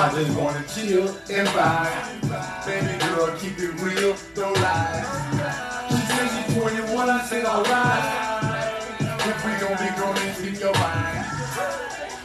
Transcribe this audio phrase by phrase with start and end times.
[0.00, 2.64] I just wanna chill and vibe.
[2.64, 5.04] Baby girl, keep it real, don't lie.
[5.90, 8.80] She said she's 21, I said alright.
[8.98, 11.26] If we gon' be grown, speak your mind.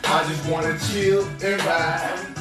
[0.06, 2.35] I just wanna chill and vibe.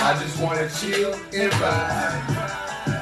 [0.00, 2.38] I just wanna chill and vibe.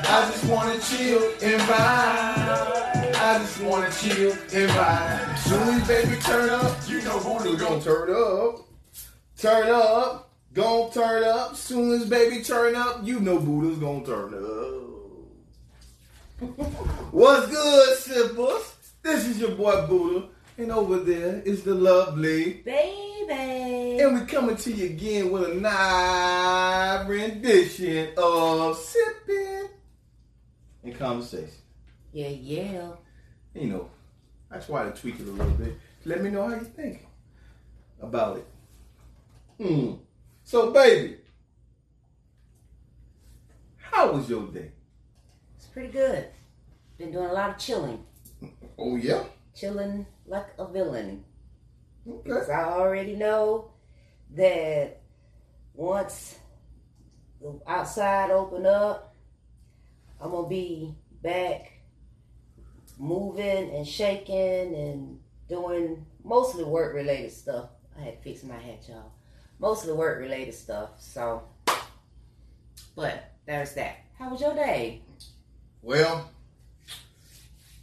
[0.09, 3.14] I just wanna chill and vibe.
[3.16, 5.38] I just wanna chill and vibe.
[5.38, 8.66] Soon baby turn up, you know who gonna turn up.
[9.38, 10.25] Turn up,
[10.57, 11.54] gon' turn up.
[11.54, 14.82] Soon as baby turn up, you know Buddha's gonna turn up.
[17.12, 18.75] What's good, sippers?
[19.03, 24.00] This is your boy Buddha, and over there is the lovely Baby.
[24.00, 29.68] and we coming to you again with a live rendition of sipping
[30.82, 31.50] and conversation.
[32.12, 32.89] Yeah, yeah.
[33.55, 33.91] You know,
[34.50, 35.77] I try to tweak it a little bit.
[36.06, 37.06] Let me know how you think
[38.00, 38.47] about it.
[39.62, 39.92] Hmm.
[40.47, 41.17] So, baby,
[43.79, 44.70] how was your day?
[45.57, 46.29] It's pretty good.
[46.98, 48.05] Been doing a lot of chilling.
[48.79, 49.25] Oh yeah.
[49.57, 51.25] Chilling like a villain.
[52.09, 52.20] Okay.
[52.23, 53.73] Because I already know
[54.37, 55.03] that
[55.75, 56.39] once
[57.41, 59.17] the outside open up,
[60.20, 61.73] I'm gonna be back
[63.01, 67.70] moving and shaking and doing mostly work related stuff.
[67.98, 69.16] I had to fix my hat, y'all.
[69.59, 70.91] Mostly work related stuff.
[70.99, 71.43] So,
[72.95, 73.97] but there's that.
[74.19, 75.03] How was your day?
[75.83, 76.29] Well,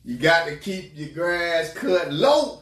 [0.03, 2.61] you got to keep your grass cut low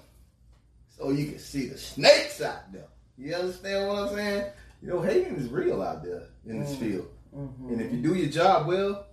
[0.97, 2.87] so you can see the snakes out there.
[3.17, 4.51] You understand what I'm saying?
[4.81, 6.79] You know, hating is real out there in this Mm.
[6.79, 7.07] field.
[7.35, 7.69] Mm-hmm.
[7.73, 9.05] And if you do your job well,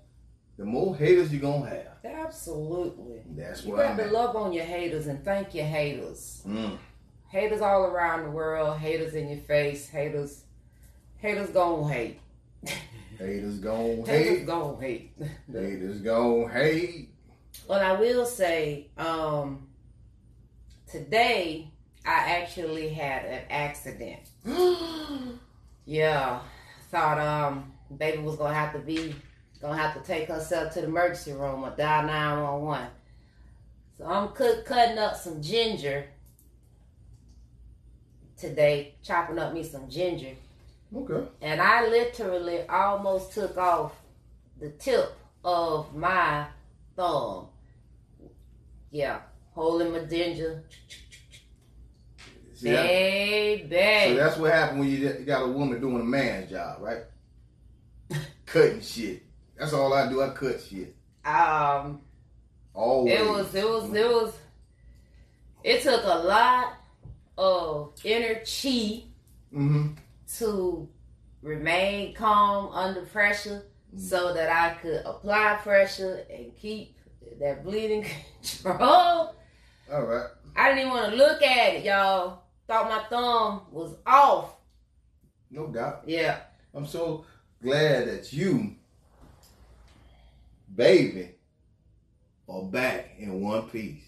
[0.57, 1.85] the more haters you're going to have.
[2.05, 3.23] Absolutely.
[3.31, 6.43] That's You where gotta love on your haters and thank your haters.
[6.47, 6.79] Mm.
[7.29, 10.45] Haters all around the world, haters in your face, haters,
[11.19, 12.21] haters gon' hate.
[13.19, 14.47] Haters gon' Haters hate.
[14.47, 15.13] gon' hate.
[15.53, 17.09] Haters gon' hate.
[17.67, 19.67] Well, I will say, um,
[20.91, 21.69] today
[22.07, 24.21] I actually had an accident.
[25.91, 26.41] Yeah,
[26.91, 29.15] thought um, baby was gonna have to be
[29.59, 32.87] gonna have to take herself to the emergency room or dial nine one one.
[33.97, 36.05] So I'm cut, cutting up some ginger
[38.39, 40.35] today, chopping up me some ginger.
[40.95, 41.27] okay.
[41.43, 43.93] And I literally almost took off
[44.61, 45.13] the tip
[45.45, 46.47] of my
[46.97, 47.47] thumb.
[48.91, 49.21] Yeah,
[49.55, 50.63] holding my ginger.
[52.55, 53.69] See, that- Baby.
[54.13, 57.03] so that's what happened when you you got a woman doing a man's job, right?
[58.47, 59.23] Cutting shit.
[59.57, 60.23] That's all I do.
[60.23, 60.95] I cut shit.
[61.25, 62.01] um,
[62.75, 63.13] Always.
[63.21, 64.35] it was, it was, it was,
[65.65, 66.75] it took a lot
[67.39, 69.05] of inner chi
[69.55, 69.93] Mm-hmm.
[70.37, 70.87] to
[71.41, 73.63] remain calm under pressure
[73.97, 76.95] so that I could apply pressure and keep
[77.41, 78.05] that bleeding
[78.43, 79.35] control.
[79.91, 80.27] All right.
[80.55, 82.43] I didn't even want to look at it, y'all.
[82.67, 84.57] Thought my thumb was off.
[85.51, 86.03] No doubt.
[86.07, 86.41] Yeah.
[86.75, 87.25] I'm so
[87.63, 88.75] glad that you,
[90.75, 91.31] baby,
[92.49, 94.05] are back in one piece.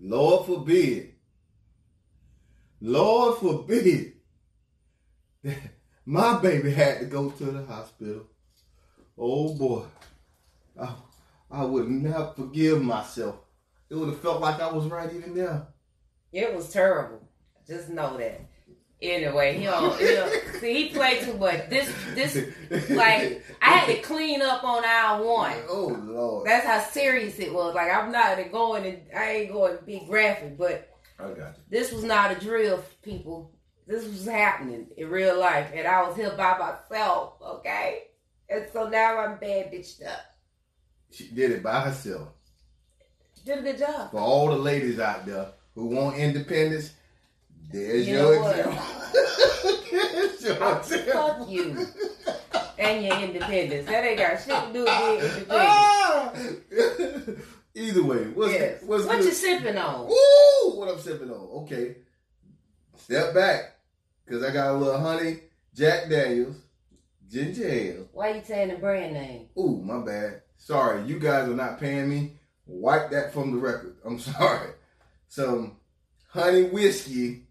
[0.00, 1.14] Lord forbid.
[2.80, 4.14] Lord forbid.
[5.42, 5.56] that
[6.06, 8.26] My baby had to go to the hospital.
[9.18, 9.84] Oh boy.
[10.80, 10.94] I,
[11.50, 13.36] I would not forgive myself.
[13.90, 15.66] It would have felt like I was right even there.
[16.32, 17.28] It was terrible.
[17.66, 18.40] Just know that.
[19.02, 21.70] Anyway, he don't, he don't see he played too much.
[21.70, 22.34] This this
[22.90, 25.56] like I had to clean up on aisle one.
[25.68, 26.46] Oh Lord.
[26.46, 27.74] That's how serious it was.
[27.74, 30.89] Like I'm not going and I ain't going to be graphic, but
[31.24, 31.62] I got you.
[31.68, 33.52] this was not a drill, people.
[33.86, 37.34] This was happening in real life, and I was here by myself.
[37.42, 38.04] Okay,
[38.48, 40.20] and so now I'm bad bitched up.
[41.10, 42.28] She did it by herself.
[43.44, 44.10] Did a good job.
[44.12, 46.92] For all the ladies out there who want independence,
[47.72, 48.84] there's You your example.
[49.90, 51.12] there's your ah, Oh, example.
[51.12, 51.86] fuck you
[52.78, 53.88] and your independence.
[53.88, 56.32] That ain't got shit to do with being ah!
[56.34, 57.38] independent.
[57.74, 58.82] Either way, what's, Yes.
[58.82, 59.26] what's What good?
[59.26, 60.06] you sipping on?
[60.08, 60.78] Woo!
[60.78, 61.62] What I'm sipping on?
[61.62, 61.96] Okay,
[62.96, 63.76] step back,
[64.28, 65.38] cause I got a little honey
[65.74, 66.56] Jack Daniels
[67.28, 68.08] ginger ale.
[68.12, 69.46] Why you saying the brand name?
[69.58, 70.42] Ooh, my bad.
[70.56, 72.32] Sorry, you guys are not paying me.
[72.66, 73.96] Wipe that from the record.
[74.04, 74.72] I'm sorry.
[75.28, 75.76] Some
[76.28, 77.46] honey whiskey,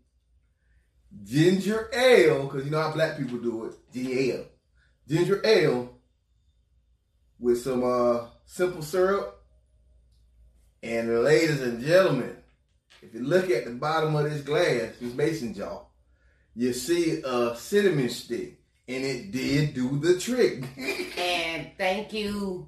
[1.23, 3.73] ginger ale, because you know how black people do it.
[3.93, 4.45] GL.
[5.07, 5.89] Ginger ale
[7.39, 9.38] with some uh simple syrup.
[10.81, 12.37] And ladies and gentlemen,
[13.01, 15.83] if you look at the bottom of this glass, this mason jar,
[16.55, 18.59] you see a cinnamon stick.
[18.87, 20.63] and it did do the trick.
[21.17, 22.67] and thank you,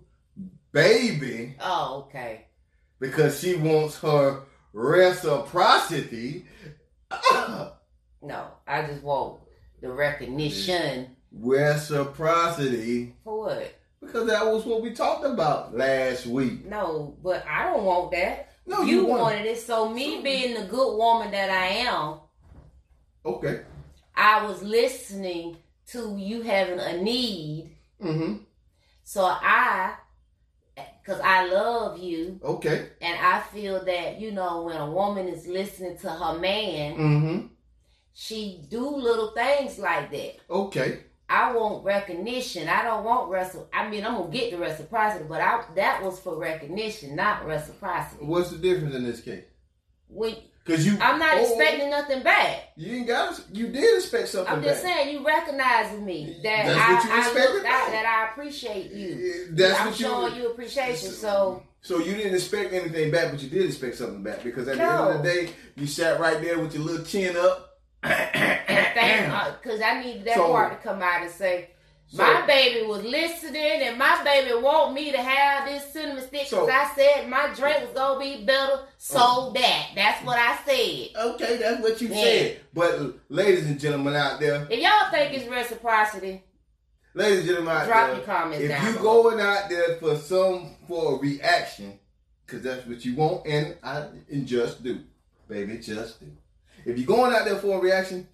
[0.71, 1.55] baby.
[1.59, 2.45] Oh, okay.
[2.99, 4.43] Because she wants her
[4.73, 6.45] reciprocity.
[8.21, 9.39] no, I just want
[9.81, 11.15] the recognition.
[11.31, 13.15] Reciprocity.
[13.23, 13.73] For what?
[14.01, 16.65] Because that was what we talked about last week.
[16.65, 18.49] No, but I don't want that.
[18.65, 19.59] No, you, you wanted it.
[19.59, 22.19] So me being the good woman that I am.
[23.25, 23.61] Okay.
[24.15, 25.57] I was listening
[25.87, 27.75] to you having a need.
[28.03, 28.43] Mm-hmm.
[29.03, 29.95] So I,
[30.75, 32.39] because I love you.
[32.43, 32.89] Okay.
[33.01, 37.47] And I feel that you know when a woman is listening to her man, mm-hmm.
[38.13, 40.37] she do little things like that.
[40.49, 41.03] Okay.
[41.31, 42.67] I want recognition.
[42.67, 43.69] I don't want reciprocity.
[43.73, 48.25] I mean, I'm gonna get the reciprocity, but I, that was for recognition, not reciprocity.
[48.25, 49.45] What's the difference in this case?
[50.09, 50.35] When
[50.65, 52.73] Cause you, I'm not oh, expecting nothing back.
[52.75, 53.41] You didn't got.
[53.53, 54.53] You did expect something.
[54.53, 54.93] I'm just back.
[54.93, 59.47] saying you recognizing me that That's I, what you I look that I appreciate you.
[59.51, 61.11] That's I'm what you, showing you appreciation.
[61.11, 61.63] So.
[61.83, 64.85] So you didn't expect anything back, but you did expect something back because at no.
[64.85, 67.70] the end of the day, you sat right there with your little chin up.
[68.03, 71.69] And because uh, I needed that so, part to come out and say,
[72.07, 76.49] so, my baby was listening, and my baby want me to have this cinnamon stick
[76.49, 78.81] because so, I said my drink was gonna be better.
[78.97, 81.23] So uh, that that's what I said.
[81.23, 82.15] Okay, that's what you yeah.
[82.15, 82.61] said.
[82.73, 86.43] But ladies and gentlemen out there, if y'all think it's reciprocity,
[87.13, 88.65] ladies and gentlemen out drop there, your comments.
[88.65, 91.97] If you going out there for some for a reaction,
[92.45, 94.99] because that's what you want, and I and just do,
[95.47, 96.27] baby, just do.
[96.85, 98.27] If you're going out there for a reaction,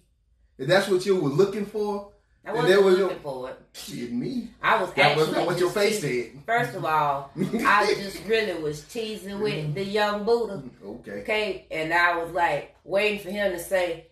[0.56, 2.12] if that's what you were looking for
[2.48, 3.60] I wasn't was looking your, for it.
[3.74, 4.48] Shit, me.
[4.62, 6.30] I was that actually was what your face said.
[6.46, 10.62] First of all, I just really was teasing with the young Buddha.
[10.82, 11.10] Okay.
[11.20, 14.06] Okay, and I was like waiting for him to say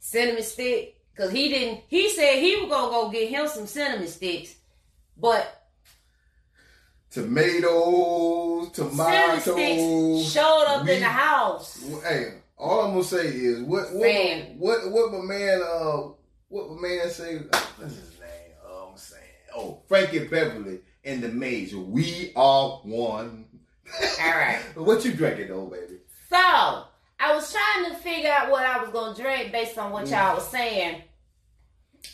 [0.00, 1.80] cinnamon stick because he didn't.
[1.88, 4.54] He said he was gonna go get him some cinnamon sticks,
[5.16, 5.58] but.
[7.10, 10.32] Tomatoes, tomatoes.
[10.32, 11.82] showed up in the house.
[12.02, 16.02] Hey, all I'm gonna say is what what what, what my man uh
[16.48, 17.38] what my man say?
[17.38, 18.52] What's his name?
[18.64, 19.22] Oh, I'm saying,
[19.56, 21.78] oh, Frankie Beverly and the Major.
[21.78, 23.46] We are one.
[24.20, 24.60] All right.
[24.74, 25.98] what you drinking though, baby?
[26.28, 30.08] So I was trying to figure out what I was gonna drink based on what
[30.08, 31.02] y'all was saying.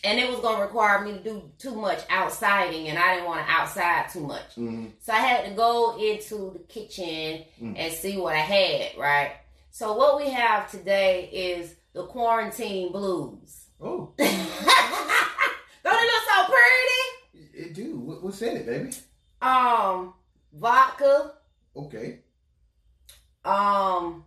[0.05, 3.45] And it was gonna require me to do too much outsiding, and I didn't want
[3.45, 4.55] to outside too much.
[4.57, 4.87] Mm-hmm.
[5.01, 7.75] So I had to go into the kitchen mm.
[7.77, 9.33] and see what I had, right?
[9.71, 13.67] So what we have today is the quarantine blues.
[13.81, 14.13] Oh.
[14.19, 14.43] Don't it
[15.85, 17.55] look so pretty?
[17.55, 18.19] It do.
[18.21, 18.91] what's in it, baby?
[19.41, 20.15] Um,
[20.53, 21.33] vodka.
[21.77, 22.21] Okay.
[23.45, 24.25] Um,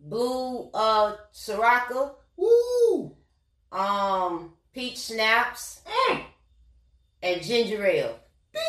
[0.00, 2.14] blue uh curaçao.
[2.36, 3.16] Woo.
[3.70, 5.82] Um, peach schnapps.
[5.86, 6.24] Mm.
[7.22, 8.18] And ginger ale.
[8.52, 8.62] Ding.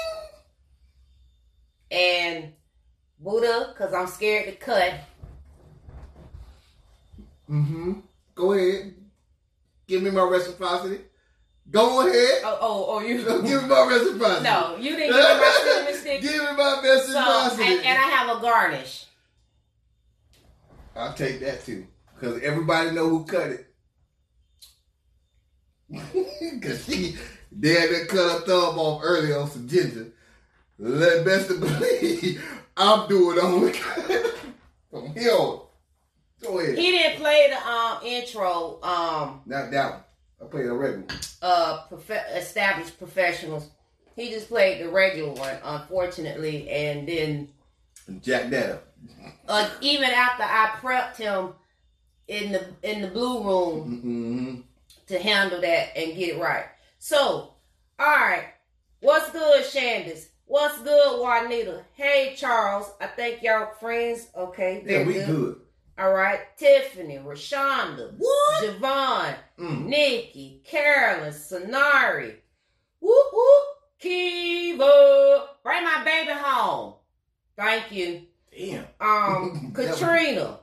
[1.91, 2.53] And
[3.19, 4.93] Buddha, cause I'm scared to cut.
[7.49, 7.93] Mm-hmm.
[8.35, 8.93] Go ahead.
[9.87, 10.99] Give me my reciprocity.
[11.71, 12.41] Go ahead.
[12.45, 13.17] Oh, oh, oh you
[13.47, 14.43] give me my reciprocity.
[14.43, 16.21] No, you didn't give me my stick.
[16.21, 17.63] give me my reciprocity.
[17.63, 19.05] So, and, and I have a garnish.
[20.95, 23.65] I'll take that too, because everybody know who cut it.
[26.61, 27.15] Cause she
[27.57, 30.11] dad that cut her thumb off early on some ginger.
[30.77, 32.43] Let best believe
[32.77, 33.73] I'm doing only
[34.91, 35.68] from here on.
[36.41, 36.77] Go ahead.
[36.77, 38.79] He didn't play the um intro.
[38.81, 40.03] Um, not that one.
[40.41, 41.05] I played a regular.
[41.41, 43.69] Uh, prof- established professionals.
[44.15, 47.49] He just played the regular one, unfortunately, and then
[48.21, 48.87] Jack that up.
[49.47, 51.53] Uh, even after I prepped him
[52.27, 54.61] in the in the blue room mm-hmm.
[55.07, 56.65] to handle that and get it right.
[56.99, 57.53] So,
[57.97, 58.45] all right,
[59.01, 60.27] what's good, Shandis?
[60.45, 61.83] What's good, Juanita?
[61.93, 62.91] Hey, Charles.
[62.99, 64.27] I think y'all friends.
[64.35, 65.27] Okay, yeah, we good.
[65.27, 65.61] good.
[65.99, 68.63] All right, Tiffany, Rashonda, what?
[68.63, 69.85] Javon, mm.
[69.85, 72.35] Nikki, Carolyn, Sonari,
[73.01, 73.63] whoop whoop,
[73.99, 76.93] Kiva, bring my baby home.
[77.57, 78.21] Thank you.
[78.57, 78.85] Damn.
[79.01, 80.59] Um, Katrina.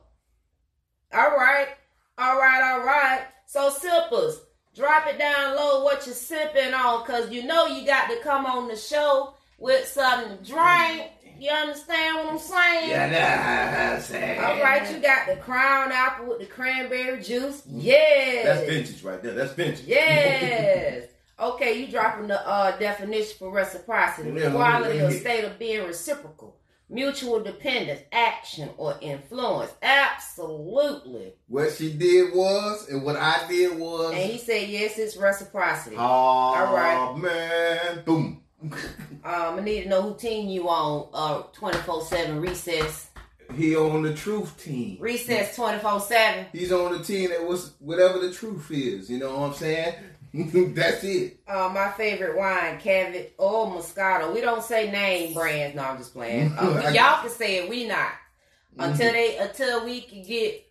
[1.12, 1.68] all right,
[2.16, 3.26] all right, all right.
[3.44, 4.40] So sippers,
[4.74, 5.84] drop it down low.
[5.84, 7.04] What you sipping on?
[7.04, 11.10] Cause you know you got to come on the show with something to drink.
[11.38, 12.90] You understand what I'm saying?
[12.90, 14.40] Yeah, I'm saying.
[14.40, 17.62] All right, you got the crown apple with the cranberry juice.
[17.66, 18.44] Yes.
[18.44, 19.34] That's vintage right there.
[19.34, 19.84] That's vintage.
[19.86, 21.08] Yes.
[21.38, 26.56] okay, you dropping the uh, definition for reciprocity, the quality or state of being reciprocal.
[26.88, 29.72] mutual dependence, action, or influence.
[29.82, 31.34] Absolutely.
[31.48, 34.12] What she did was, and what I did was.
[34.14, 35.96] And he said, yes, it's reciprocity.
[35.96, 37.18] Oh, All right.
[37.18, 38.02] man.
[38.04, 38.42] Boom.
[38.62, 38.72] Um,
[39.24, 41.08] I need to know who team you on.
[41.12, 43.10] Uh, twenty four seven recess.
[43.54, 44.98] He on the truth team.
[45.00, 46.46] Recess twenty four seven.
[46.52, 49.10] He's on the team that was whatever the truth is.
[49.10, 49.94] You know what I'm saying?
[50.74, 51.38] That's it.
[51.48, 54.34] Uh, my favorite wine, Cavit or Moscato.
[54.34, 55.74] We don't say name brands.
[55.76, 56.52] No, I'm just playing.
[56.58, 57.68] Uh, y'all can say it.
[57.70, 58.12] We not
[58.78, 60.66] until they until we can get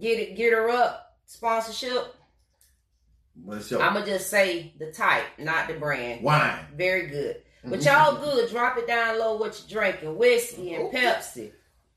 [0.00, 2.14] get it get her up sponsorship.
[3.44, 6.22] What's your I'ma just say the type, not the brand.
[6.22, 6.58] wine?
[6.76, 7.42] Very good.
[7.64, 8.50] But y'all good.
[8.50, 9.36] Drop it down low.
[9.36, 10.16] What you drinking?
[10.16, 11.52] Whiskey and Pepsi.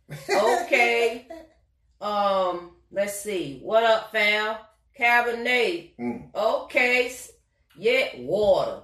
[0.29, 1.27] Okay.
[2.01, 2.71] Um.
[2.91, 3.59] Let's see.
[3.63, 4.55] What up, fam?
[4.99, 5.91] Cabernet.
[5.99, 6.35] Mm.
[6.35, 7.07] Okay.
[7.07, 7.31] s-
[7.77, 8.09] Yeah.
[8.19, 8.81] Water.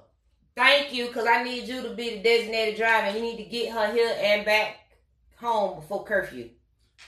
[0.56, 3.16] Thank you, cause I need you to be the designated driver.
[3.16, 4.76] You need to get her here and back
[5.36, 6.50] home before curfew.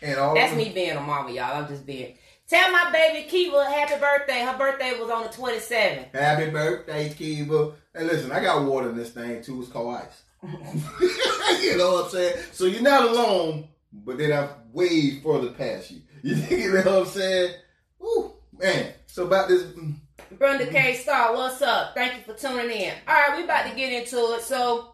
[0.00, 1.62] And all That's me being a mama, y'all.
[1.62, 2.16] I'm just being.
[2.52, 4.40] Tell my baby Kiva happy birthday.
[4.40, 6.14] Her birthday was on the 27th.
[6.14, 7.73] Happy birthday, Kiva.
[7.94, 9.62] And listen, I got water in this thing too.
[9.62, 10.23] It's called ice.
[11.62, 12.37] you know what I'm saying?
[12.52, 16.02] So you're not alone, but then I've way further past you.
[16.23, 17.54] You know what I'm saying?
[18.02, 18.92] Ooh, man.
[19.06, 19.62] So about this.
[19.62, 19.94] mm,
[20.38, 21.94] Brenda K Star, what's up?
[21.94, 22.92] Thank you for tuning in.
[23.09, 24.42] All right, we about to get into it.
[24.42, 24.92] So,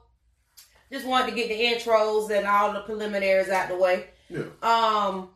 [0.92, 4.10] just wanted to get the intros and all the preliminaries out the way.
[4.30, 4.44] Yeah.
[4.62, 5.30] Um,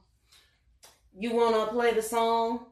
[1.19, 2.67] you want to play the song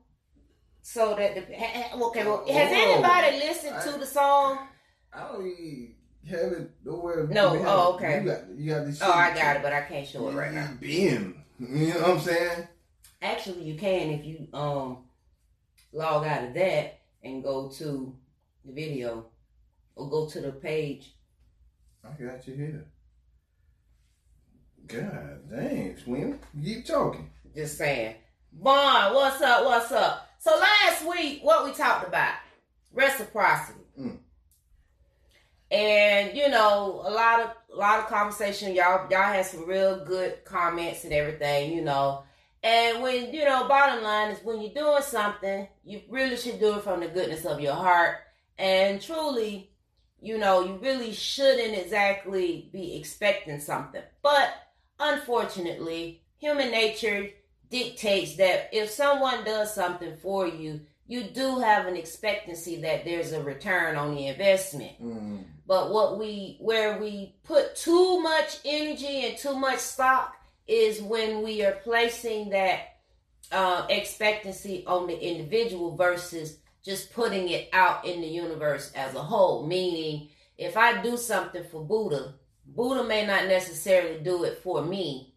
[0.83, 2.25] so that the okay.
[2.25, 4.59] Well, has anybody listened I- to the song?
[5.13, 5.95] I don't even
[6.29, 7.27] have it nowhere.
[7.27, 7.95] No, have oh, it.
[7.97, 8.21] okay.
[8.21, 10.53] You got, you got this Oh, I got it, but I can't show it right
[10.53, 10.71] now.
[10.81, 11.35] Been.
[11.59, 12.69] You know what I'm saying?
[13.21, 14.99] Actually, you can if you um
[15.93, 18.17] log out of that and go to
[18.65, 19.27] the video
[19.97, 21.15] or go to the page.
[22.05, 22.87] I got you here.
[24.87, 26.39] God dang, Swim.
[26.63, 27.31] Keep talking.
[27.55, 28.15] Just saying.
[28.52, 29.64] Vaughn, what's up?
[29.64, 30.28] What's up?
[30.38, 32.35] So last week, what we talked about?
[32.92, 33.80] Reciprocity.
[33.99, 34.19] Mm.
[35.71, 38.75] And you know, a lot of a lot of conversation.
[38.75, 42.25] Y'all y'all had some real good comments and everything, you know.
[42.62, 46.76] And when you know, bottom line is when you're doing something, you really should do
[46.76, 48.16] it from the goodness of your heart.
[48.59, 49.71] And truly,
[50.21, 54.02] you know, you really shouldn't exactly be expecting something.
[54.23, 54.52] But
[54.99, 57.28] unfortunately, human nature
[57.71, 63.33] dictates that if someone does something for you, you do have an expectancy that there's
[63.33, 64.93] a return on the investment.
[65.03, 65.45] Mm.
[65.67, 70.37] But what we where we put too much energy and too much stock
[70.67, 72.99] is when we are placing that
[73.50, 79.23] uh, expectancy on the individual versus just putting it out in the universe as a
[79.23, 79.67] whole.
[79.67, 82.35] Meaning, if I do something for Buddha,
[82.67, 85.35] Buddha may not necessarily do it for me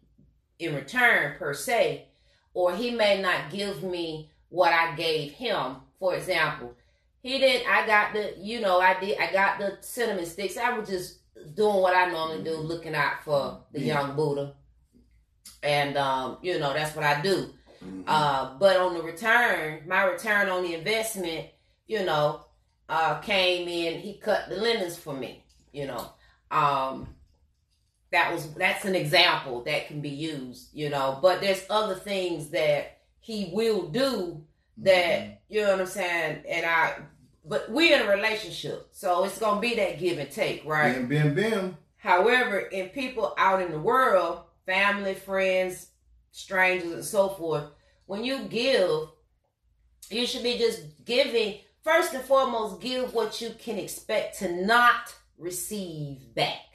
[0.58, 2.06] in return per se,
[2.54, 5.76] or he may not give me what I gave him.
[5.98, 6.74] For example,
[7.22, 7.68] he didn't.
[7.70, 9.18] I got the, you know, I did.
[9.18, 10.56] I got the cinnamon sticks.
[10.56, 11.18] I was just
[11.54, 14.00] doing what I normally do, looking out for the Yeah.
[14.00, 14.54] young Buddha,
[15.62, 17.52] and um, you know that's what I do.
[17.84, 18.04] Mhm.
[18.06, 21.48] Uh, but on the return, my return on the investment,
[21.86, 22.44] you know,
[22.88, 24.00] uh, came in.
[24.00, 25.44] He cut the lemons for me.
[25.72, 26.12] You know,
[26.50, 27.13] um,
[28.14, 30.68] that was that's an example that can be used.
[30.72, 34.42] You know, but there's other things that he will do
[34.78, 35.32] that mm-hmm.
[35.48, 36.44] you know what I'm saying.
[36.48, 36.94] And I,
[37.44, 40.94] but we're in a relationship, so it's gonna be that give and take, right?
[40.94, 41.76] Bim, bim, bim.
[41.96, 45.88] However, in people out in the world, family, friends,
[46.32, 47.64] strangers, and so forth,
[48.06, 49.08] when you give,
[50.10, 51.58] you should be just giving.
[51.82, 56.73] First and foremost, give what you can expect to not receive back,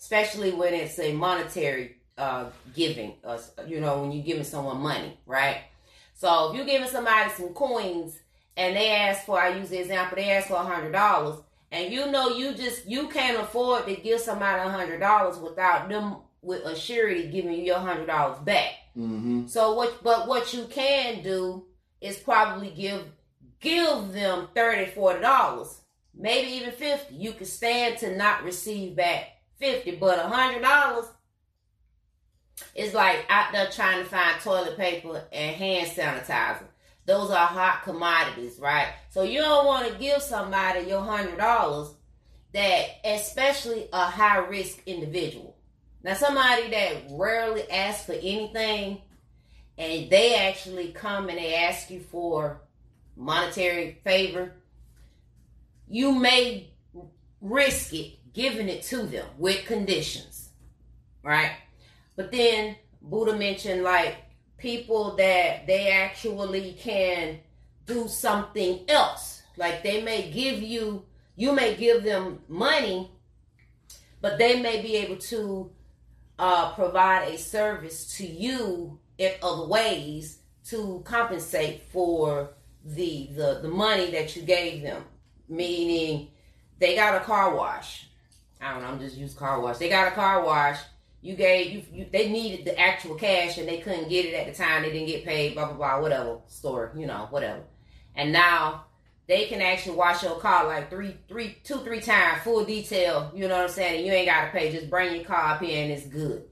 [0.00, 3.14] especially when it's a monetary uh, giving.
[3.22, 5.62] Uh, you know, when you're giving someone money, right?
[6.14, 8.18] So if you're giving somebody some coins
[8.56, 11.40] and they ask for, I use the example, they ask for a hundred dollars
[11.72, 15.88] and you know you just you can't afford to give somebody a hundred dollars without
[15.88, 18.72] them with a surety giving you your hundred dollars back.
[18.96, 19.46] Mm-hmm.
[19.46, 21.66] So what but what you can do
[22.00, 23.04] is probably give
[23.60, 25.80] give them 30 40 dollars,
[26.14, 27.14] maybe even 50.
[27.14, 29.28] You can stand to not receive back
[29.60, 31.06] 50, but a hundred dollars
[32.74, 36.64] is like out there trying to find toilet paper and hand sanitizer.
[37.06, 38.88] Those are hot commodities, right?
[39.10, 41.94] So you don't want to give somebody your hundred dollars
[42.52, 45.56] that, especially a high risk individual.
[46.02, 49.02] Now, somebody that rarely asks for anything,
[49.76, 52.62] and they actually come and they ask you for
[53.16, 54.54] monetary favor,
[55.88, 56.70] you may
[57.40, 60.50] risk it giving it to them with conditions,
[61.22, 61.52] right?
[62.16, 64.16] But then Buddha mentioned like
[64.58, 67.40] people that they actually can
[67.86, 69.42] do something else.
[69.56, 71.04] Like they may give you,
[71.36, 73.10] you may give them money,
[74.20, 75.70] but they may be able to
[76.38, 82.50] uh, provide a service to you in other ways to compensate for
[82.84, 85.04] the the the money that you gave them.
[85.48, 86.28] Meaning,
[86.78, 88.09] they got a car wash.
[88.60, 88.88] I don't know.
[88.88, 89.78] I'm just use car wash.
[89.78, 90.78] They got a car wash.
[91.22, 94.46] You gave you, you they needed the actual cash and they couldn't get it at
[94.46, 94.82] the time.
[94.82, 95.54] They didn't get paid.
[95.54, 96.00] Blah blah blah.
[96.00, 96.92] Whatever store.
[96.96, 97.62] You know whatever.
[98.14, 98.86] And now
[99.26, 103.30] they can actually wash your car like three, three, two, three times, full detail.
[103.34, 103.98] You know what I'm saying?
[103.98, 104.72] And you ain't got to pay.
[104.72, 106.44] Just bring your car up here and it's good.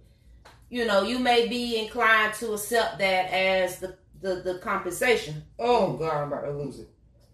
[0.70, 5.42] You know, you may be inclined to accept that as the the, the compensation.
[5.58, 6.88] Oh God, I'm about to lose it.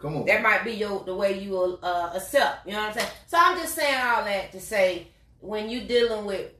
[0.05, 0.27] Come on.
[0.27, 2.67] That might be your the way you will uh, accept.
[2.67, 3.09] You know what I'm saying?
[3.27, 5.09] So I'm just saying all that to say
[5.41, 6.51] when you're dealing with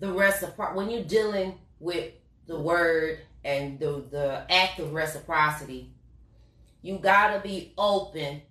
[0.00, 2.12] the reciprocity, when you're dealing with
[2.46, 5.94] the word and the the act of reciprocity,
[6.82, 8.42] you gotta be open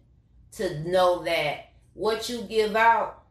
[0.53, 3.23] to know that what you give out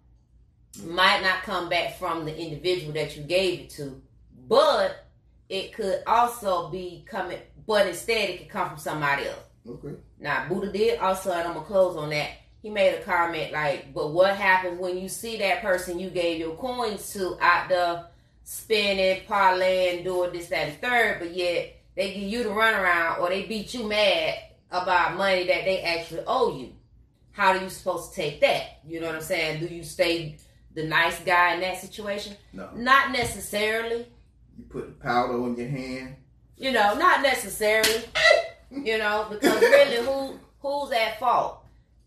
[0.84, 4.00] might not come back from the individual that you gave it to,
[4.46, 5.04] but
[5.48, 7.40] it could also be coming.
[7.66, 9.40] But instead, it could come from somebody else.
[9.68, 9.96] Okay.
[10.18, 12.30] Now, Buddha did also, and I'm gonna close on that.
[12.62, 16.38] He made a comment like, "But what happens when you see that person you gave
[16.38, 18.06] your coins to out there
[18.44, 23.28] spending, parlaying, doing this, that, and third, but yet they give you the runaround or
[23.28, 24.34] they beat you mad
[24.70, 26.72] about money that they actually owe you?
[27.32, 28.80] How are you supposed to take that?
[28.86, 29.60] You know what I'm saying?
[29.60, 30.36] Do you stay
[30.74, 32.36] the nice guy in that situation?
[32.52, 32.70] No.
[32.74, 34.06] Not necessarily.
[34.56, 36.16] You put the powder on your hand.
[36.56, 38.04] You know, not necessarily.
[38.84, 41.64] You know, because really, who who's at fault?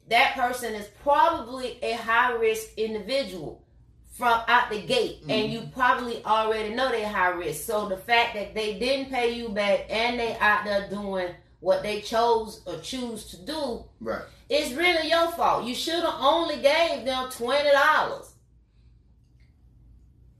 [0.09, 3.63] That person is probably a high risk individual
[4.09, 5.51] from out the gate, and mm-hmm.
[5.53, 7.65] you probably already know they're high risk.
[7.65, 11.29] So the fact that they didn't pay you back and they out there doing
[11.61, 14.23] what they chose or choose to do, Right.
[14.49, 15.65] it's really your fault.
[15.65, 18.33] You should have only gave them twenty dollars.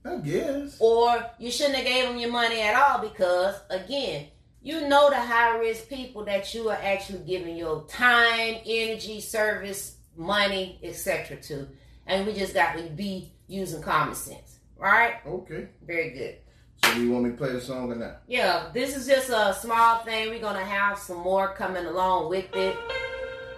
[0.02, 0.76] I guess.
[0.80, 4.28] or you shouldn't have gave them your money at all because again
[4.62, 9.96] you know the high risk people that you are actually giving your time energy service
[10.16, 11.66] money etc to
[12.06, 15.14] and we just got to be using common sense Right?
[15.26, 15.68] Okay.
[15.86, 16.36] very good
[16.84, 18.22] So you want me to play the song or not?
[18.26, 22.54] yeah this is just a small thing we're gonna have some more coming along with
[22.54, 22.76] it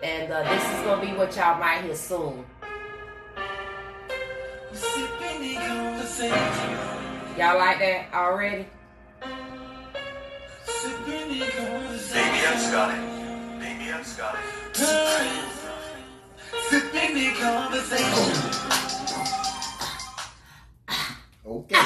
[0.03, 2.45] and uh, this is gonna be what y'all might hear soon
[7.37, 8.67] y'all like that already
[10.83, 12.99] Baby, I'm Scotty.
[13.61, 14.39] Baby, I'm Scotty.
[16.69, 18.35] Sipping conversation.
[21.47, 21.77] Okay.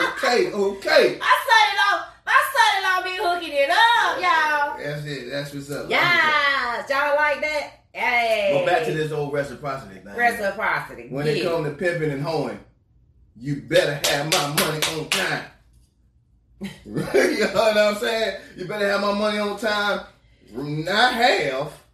[0.00, 0.52] okay.
[0.52, 1.18] Okay.
[1.20, 2.00] I started off.
[2.26, 4.78] I started off me hooking it up, y'all.
[4.82, 5.30] That's it.
[5.30, 5.90] That's what's up.
[5.90, 7.80] Yes, y'all like that?
[7.92, 8.52] Hey.
[8.54, 10.14] But back to this old reciprocity thing.
[10.14, 11.08] reciprocity.
[11.10, 11.44] When it yeah.
[11.44, 12.58] come to pimping and hoeing,
[13.36, 15.44] you better have my money on time.
[16.60, 18.40] you know what I'm saying?
[18.56, 20.00] You better have my money on time.
[20.52, 21.84] Not half,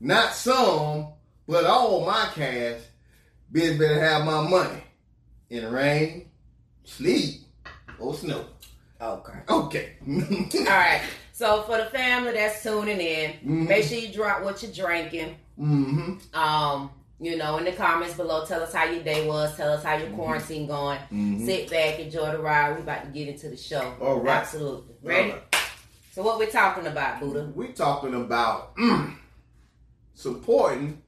[0.00, 1.08] not some,
[1.46, 2.80] but all my cash.
[3.52, 4.82] Bitch better have my money.
[5.50, 6.30] In rain,
[6.84, 7.42] sleep,
[7.98, 8.46] or snow.
[9.00, 9.38] Okay.
[9.48, 9.92] Okay.
[10.58, 11.02] All right.
[11.32, 13.68] So for the family that's tuning in, Mhm.
[13.68, 15.34] make sure you drop what you're drinking.
[15.58, 16.38] mm-hmm.
[16.38, 19.54] Um, you know, in the comments below, tell us how your day was.
[19.56, 20.14] Tell us how your Mhm.
[20.16, 20.98] quarantine going.
[21.12, 21.44] Mhm.
[21.44, 22.76] Sit back, enjoy the ride.
[22.76, 23.94] We about to get into the show.
[24.00, 24.38] All right.
[24.38, 24.94] Absolutely.
[25.02, 25.34] Ready?
[26.12, 27.52] So what we're talking about, Buddha?
[27.54, 29.14] We're talking about mm,
[30.14, 31.02] supporting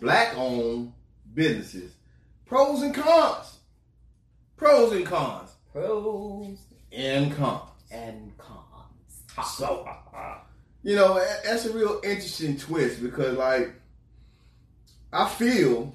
[0.00, 0.92] black-owned
[1.34, 1.92] businesses.
[2.46, 3.58] Pros and cons.
[4.56, 5.50] Pros and cons.
[5.72, 6.56] Pros
[6.92, 7.70] And cons.
[7.90, 9.46] and cons.
[9.58, 9.86] So,
[10.82, 13.72] you know, that's a real interesting twist because, like,
[15.12, 15.94] I feel,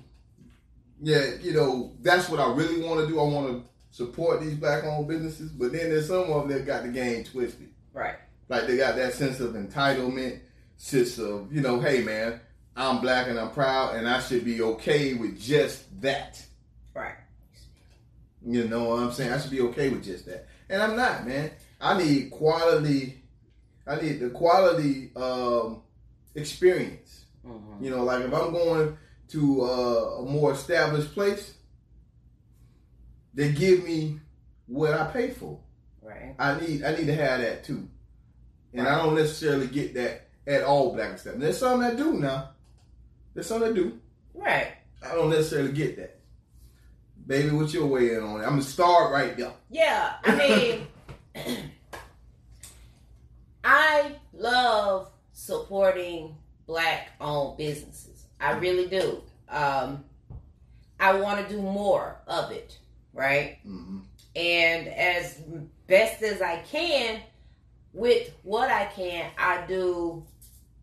[1.01, 3.19] yeah, you know, that's what I really want to do.
[3.19, 6.83] I want to support these black-owned businesses, but then there's some of them that got
[6.83, 7.69] the game twisted.
[7.93, 8.15] Right.
[8.49, 10.39] Like they got that sense of entitlement,
[10.77, 12.39] sense of, you know, hey man,
[12.75, 16.43] I'm black and I'm proud and I should be okay with just that.
[16.93, 17.15] Right.
[18.45, 19.31] You know what I'm saying?
[19.31, 20.47] I should be okay with just that.
[20.69, 21.51] And I'm not, man.
[21.79, 23.21] I need quality
[23.87, 25.81] I need the quality um
[26.35, 27.25] experience.
[27.45, 27.83] Mm-hmm.
[27.83, 28.97] You know, like if I'm going
[29.29, 31.53] to uh, a more established place,
[33.33, 34.19] they give me
[34.67, 35.59] what I pay for.
[36.01, 36.35] Right.
[36.37, 37.87] I need I need to have that too.
[38.73, 41.35] And I don't necessarily get that at all black stuff.
[41.37, 42.51] There's some that do now.
[43.33, 43.99] There's some that do.
[44.33, 44.71] Right.
[45.03, 46.19] I don't necessarily get that.
[47.27, 48.43] Baby, what's your way in on it?
[48.43, 49.53] I'm gonna start right there.
[49.69, 50.87] Yeah, I mean,
[53.63, 58.25] I love supporting black owned businesses.
[58.39, 59.21] I really do.
[59.49, 60.03] Um,
[60.99, 62.77] I want to do more of it,
[63.13, 63.57] right?
[63.63, 63.99] hmm
[64.35, 65.41] And as
[65.87, 67.21] best as I can,
[67.93, 70.25] with what I can, I do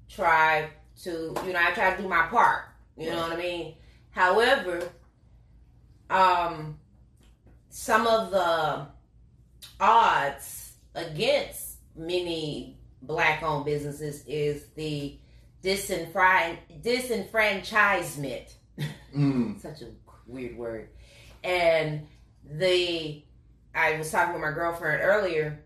[0.08, 0.70] try
[1.02, 2.64] to, you know, I try to do my part.
[2.96, 3.74] You know what I mean?
[4.10, 4.82] However,
[6.10, 6.78] um,
[7.70, 8.86] some of the
[9.80, 15.16] odds against many black owned businesses is the
[15.62, 18.52] disenfran- disenfranchisement.
[19.14, 19.60] Mm.
[19.62, 19.88] Such a
[20.26, 20.88] weird word.
[21.44, 22.06] And
[22.44, 23.22] the,
[23.74, 25.64] I was talking with my girlfriend earlier.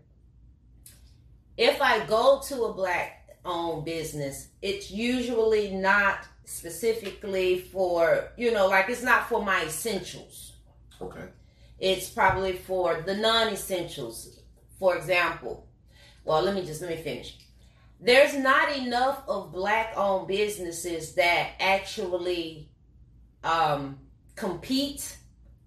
[1.57, 8.67] If I go to a black owned business, it's usually not specifically for, you know,
[8.67, 10.53] like it's not for my essentials
[11.01, 11.25] Okay.
[11.79, 14.39] it's probably for the non-essentials
[14.79, 15.67] for example
[16.23, 17.37] well let me just let me finish
[18.03, 22.69] there's not enough of black owned businesses that actually
[23.43, 23.97] um,
[24.35, 25.17] compete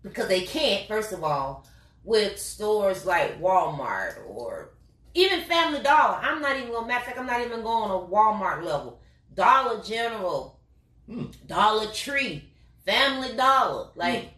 [0.02, 1.66] because they can't first of all
[2.04, 4.70] with stores like walmart or
[5.14, 6.18] even family dollar.
[6.22, 9.00] I'm not even going matter of fact i'm not even going on a walmart level.
[9.34, 10.56] Dollar general
[11.06, 11.26] Hmm.
[11.46, 12.48] dollar tree
[12.84, 13.90] family dollar.
[13.94, 14.30] Like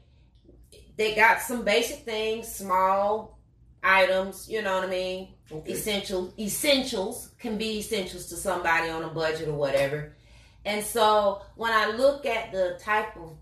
[0.96, 3.38] they got some basic things, small
[3.88, 5.29] items, you know what I mean?
[5.51, 5.72] Okay.
[5.72, 10.14] Essential essentials can be essentials to somebody on a budget or whatever.
[10.64, 13.33] And so when I look at the type of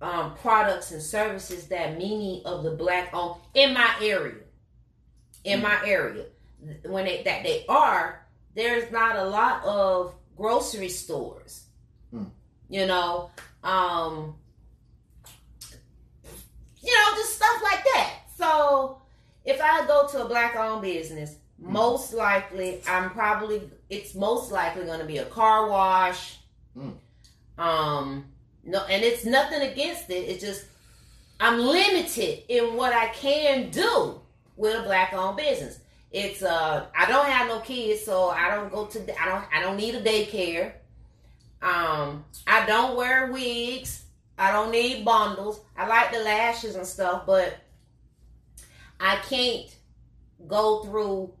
[0.00, 4.42] um, products and services that many of the black owned in my area,
[5.44, 6.26] in my area,
[6.86, 11.66] when they, that they are, there's not a lot of grocery stores.
[12.10, 12.24] Hmm.
[12.68, 13.30] You know,
[13.62, 14.34] um,
[16.80, 18.14] you know, just stuff like that.
[18.36, 19.02] So
[19.44, 24.84] if I go to a black owned business, most likely I'm probably it's most likely
[24.84, 26.38] gonna be a car wash.
[26.76, 26.94] Mm.
[27.58, 28.26] Um
[28.64, 30.28] no and it's nothing against it.
[30.28, 30.66] It's just
[31.40, 34.20] I'm limited in what I can do
[34.56, 35.80] with a black owned business.
[36.12, 39.60] It's uh I don't have no kids, so I don't go to I don't I
[39.60, 40.72] don't need a daycare.
[41.60, 44.04] Um I don't wear wigs.
[44.38, 45.60] I don't need bundles.
[45.76, 47.56] I like the lashes and stuff, but
[49.00, 49.74] I can't
[50.46, 51.32] go through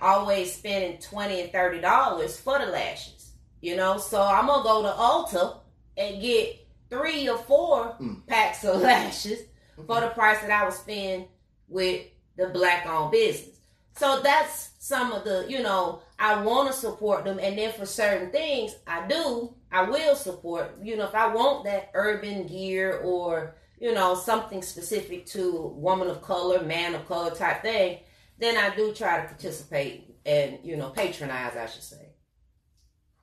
[0.00, 3.32] always spending twenty and thirty dollars for the lashes.
[3.60, 5.58] You know, so I'm gonna go to Ulta
[5.96, 8.26] and get three or four Mm.
[8.26, 9.40] packs of lashes
[9.86, 11.26] for the price that I would spend
[11.68, 13.56] with the black owned business.
[13.96, 17.84] So that's some of the, you know, I want to support them, and then for
[17.86, 20.76] certain things, I do, I will support.
[20.82, 26.08] You know, if I want that urban gear or you know something specific to woman
[26.08, 27.98] of color, man of color type thing,
[28.38, 32.10] then I do try to participate and you know patronize, I should say.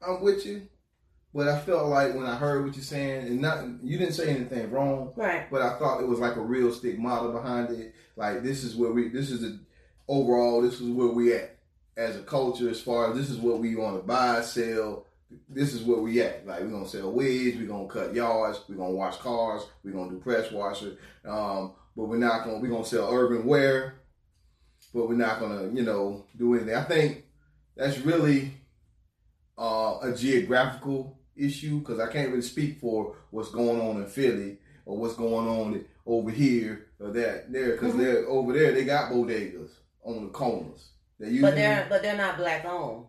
[0.06, 0.64] I'm with you,
[1.34, 4.36] but I felt like when I heard what you're saying, and not you didn't say
[4.36, 5.50] anything wrong, Right.
[5.50, 7.96] but I thought it was like a real stick model behind it.
[8.18, 9.60] Like this is where we, this is the
[10.10, 11.56] overall, this is where we at
[11.96, 12.70] as a culture.
[12.70, 15.06] As far as this is what we want to buy, sell.
[15.48, 16.46] This is where we at.
[16.48, 20.10] Like we're gonna sell wigs, we're gonna cut yards, we're gonna wash cars, we're gonna
[20.12, 20.98] do press washer.
[21.26, 23.96] Um, but we're not gonna we're gonna sell urban wear,
[24.94, 26.76] but we're not gonna you know do anything.
[26.76, 27.26] I think
[27.76, 28.54] that's really
[29.58, 34.58] uh, a geographical issue because I can't really speak for what's going on in Philly
[34.86, 37.98] or what's going on over here or that there because Mhm.
[38.00, 39.70] they're over there they got bodegas
[40.04, 40.90] on the corners.
[41.20, 43.06] They usually But they're but they're not black owned.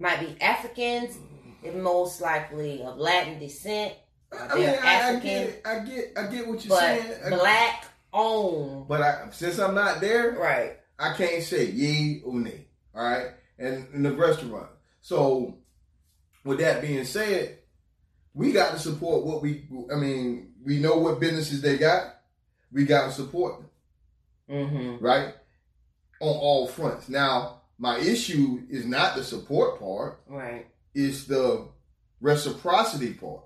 [0.00, 1.16] Might be Africans.
[1.74, 3.92] Most likely of Latin descent,
[4.32, 5.62] I mean, they're I, I get.
[5.66, 7.14] I get I get what you're saying.
[7.26, 8.88] I- black owned.
[8.88, 10.78] but I, since I'm not there, Right.
[10.98, 12.66] I can't say yay or nay.
[12.94, 14.68] All right, and in the restaurant.
[15.02, 15.58] So,
[16.44, 17.58] with that being said,
[18.34, 19.68] we got to support what we.
[19.92, 22.16] I mean, we know what businesses they got.
[22.72, 23.68] We got to support them,
[24.66, 25.04] Mm-hmm.
[25.04, 25.34] right?
[26.20, 27.08] On all fronts.
[27.08, 30.66] Now, my issue is not the support part; Right.
[30.94, 31.66] it's the
[32.20, 33.44] reciprocity part,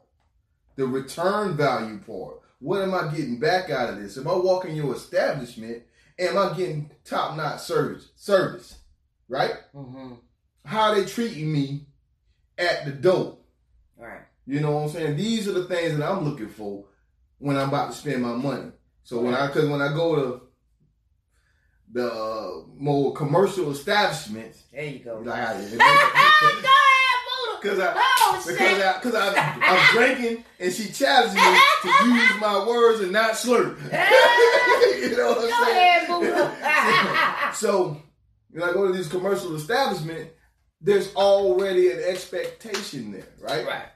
[0.74, 2.40] the return value part.
[2.58, 4.16] What am I getting back out of this?
[4.16, 5.84] If I walk in your establishment,
[6.18, 8.08] am I getting top notch service?
[8.16, 8.76] Service,
[9.28, 9.54] right?
[9.74, 10.14] Mm-hmm.
[10.64, 11.86] How are they treating me
[12.58, 13.38] at the door?
[13.96, 14.22] Right.
[14.46, 15.16] You know what I'm saying?
[15.16, 16.86] These are the things that I'm looking for
[17.38, 18.72] when I'm about to spend my money.
[19.04, 20.40] So when I, cause when I go to
[21.94, 25.14] the uh, more commercial establishments, There you go.
[25.24, 25.24] like,
[25.70, 27.60] Go ahead, Buddha.
[27.62, 28.58] Cause I, Oh, shit.
[28.58, 31.40] because I, cause I, I'm drinking, and she challenged me
[31.82, 33.76] to use my words and not slur.
[35.00, 37.54] you know what I'm Go saying?
[37.54, 38.02] So
[38.50, 40.32] when I go to these commercial establishments,
[40.80, 43.66] there's already an expectation there, right?
[43.66, 43.86] right.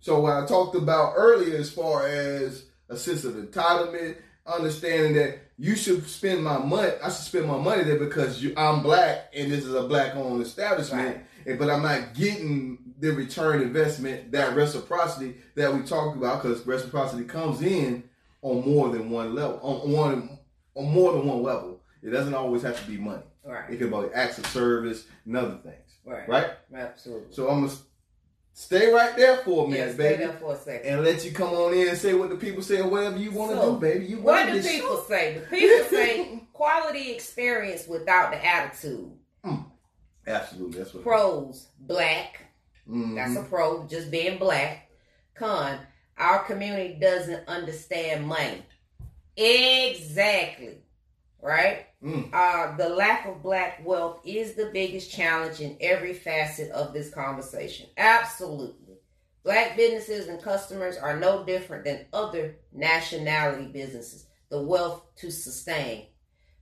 [0.00, 4.16] So what I talked about earlier, as far as a sense of entitlement,
[4.48, 8.54] understanding that you should spend my money, I should spend my money there because you,
[8.56, 11.24] I'm black and this is a black-owned establishment, Right.
[11.46, 16.66] and, but I'm not getting the return investment, that reciprocity that we talked about, because
[16.66, 18.04] reciprocity comes in
[18.42, 20.38] on more than one level, on one,
[20.74, 21.80] on more than one level.
[22.02, 23.22] It doesn't always have to be money.
[23.44, 23.70] Right.
[23.70, 26.28] It can be acts of service and other things, Right.
[26.28, 26.50] right?
[26.74, 27.32] Absolutely.
[27.34, 27.72] So I'm gonna
[28.60, 30.90] stay right there for a yeah, minute, stay baby there for a second.
[30.92, 33.30] and let you come on in and say what the people say or whatever you
[33.30, 34.06] want to So, do, baby.
[34.06, 35.04] You What do people show.
[35.08, 35.34] say?
[35.38, 39.12] The people say quality experience without the attitude.
[40.26, 41.02] Absolutely, that's what.
[41.04, 42.40] Pros, black.
[42.88, 43.14] Mhm.
[43.14, 44.90] That's a pro, just being black.
[45.34, 45.78] Con,
[46.18, 48.62] our community doesn't understand money.
[49.36, 50.78] Exactly.
[51.40, 51.86] Right?
[52.02, 52.30] Mm.
[52.32, 57.10] Uh, the lack of black wealth is the biggest challenge in every facet of this
[57.10, 57.86] conversation.
[57.96, 58.96] Absolutely.
[59.44, 64.26] Black businesses and customers are no different than other nationality businesses.
[64.50, 66.06] The wealth to sustain.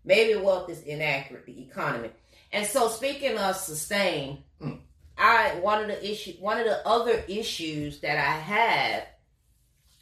[0.05, 2.11] Maybe wealth is inaccurate, the economy.
[2.53, 4.81] And so speaking of sustain, Mm.
[5.19, 9.07] I one of the issue one of the other issues that I have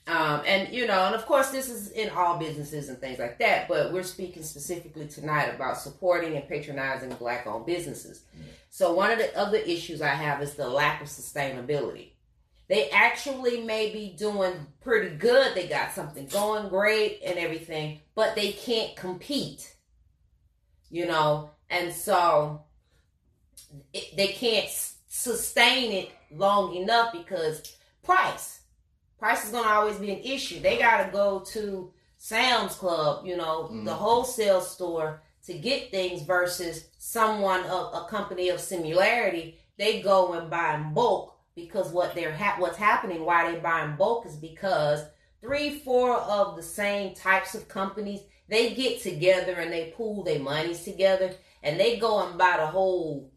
[0.06, 3.38] um, and you know, and of course, this is in all businesses and things like
[3.38, 3.68] that.
[3.68, 8.22] But we're speaking specifically tonight about supporting and patronizing black-owned businesses.
[8.68, 12.10] So one of the other issues I have is the lack of sustainability.
[12.68, 15.54] They actually may be doing pretty good.
[15.54, 19.74] They got something going great and everything, but they can't compete.
[20.90, 22.64] You know, and so
[23.94, 24.68] it, they can't
[25.08, 27.62] sustain it long enough because
[28.02, 28.60] price
[29.24, 33.24] price is going to always be an issue they got to go to sam's club
[33.24, 33.96] you know the Mhm.
[33.96, 40.50] wholesale store to get things versus someone of a company of similarity they go and
[40.50, 44.36] buy in bulk because what they're ha- what's happening why they buy in bulk is
[44.36, 45.00] because
[45.40, 50.38] three four of the same types of companies they get together and they pool their
[50.38, 53.32] monies together and they go and buy the whole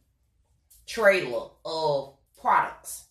[0.86, 3.06] trailer of products.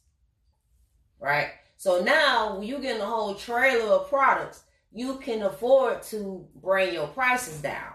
[1.18, 1.52] Right?
[1.86, 6.92] So now when you get a whole trailer of products, you can afford to bring
[6.92, 7.92] your prices down.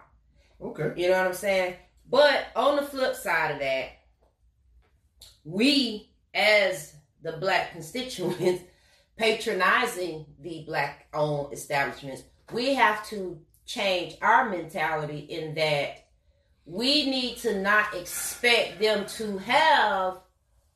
[0.62, 0.93] Okay.
[0.95, 1.75] You know what I'm saying?
[2.10, 3.89] But on the flip side of that,
[5.43, 8.63] we as the black constituents
[9.17, 12.23] patronizing the black owned establishments,
[12.54, 16.06] we have to change our mentality in that
[16.63, 20.19] we need to not expect them to have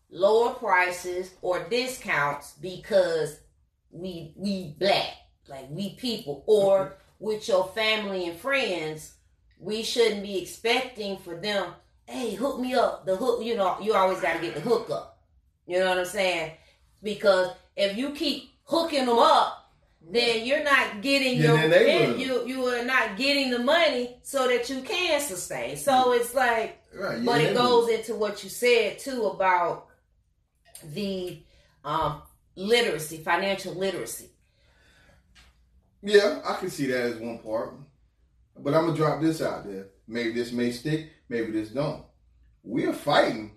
[0.10, 3.40] lower prices or discounts because
[3.92, 5.14] we we black
[5.48, 6.44] like we people.
[6.48, 9.14] Or with your family and friends
[9.60, 11.74] we shouldn't be expecting for them
[12.08, 13.06] hey hook me up.
[13.06, 15.24] The hook you know you always got to get the hook up.
[15.66, 16.52] You know what i'm saying?
[17.02, 19.62] Because if you keep hooking them up
[20.08, 24.70] then you're not getting your then you you are not getting the money so that
[24.70, 25.78] you can sustain.
[25.78, 27.26] So it's like Right.
[27.26, 29.88] but it goes into what you said too about
[30.94, 31.40] the
[31.84, 32.22] um,
[32.56, 34.30] literacy, financial literacy.
[36.02, 37.74] Yeah, I can see that as one part.
[38.58, 39.88] But I'm gonna drop this out there.
[40.08, 42.06] Maybe this may stick, maybe this don't.
[42.64, 43.52] We are fighting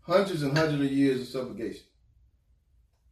[0.00, 1.84] hundreds and hundreds of years of subjugation.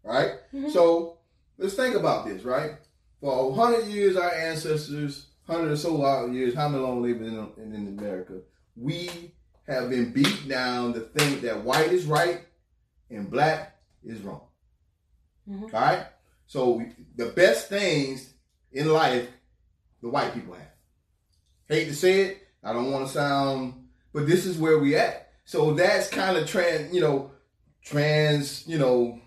[0.02, 0.32] Right?
[0.52, 0.70] Mhm.
[0.70, 1.18] So
[1.58, 2.72] let's think about this, right?
[3.20, 7.50] For a hundred years, our ancestors, hundred or so years, how many long they've been
[7.56, 8.40] in, in America,
[8.76, 9.32] we
[9.66, 12.45] have been beat down to think that white is right
[13.10, 14.42] and black is wrong.
[15.48, 15.62] Mhm.
[15.74, 16.06] All right?
[16.46, 18.32] So we, the best things
[18.72, 19.28] in life,
[20.02, 20.62] the white people have.
[21.68, 25.30] Hate to say it, I don't want to sound, but this is where we at.
[25.44, 27.30] So that's kind of trans, you know,
[27.84, 29.20] trans, you know,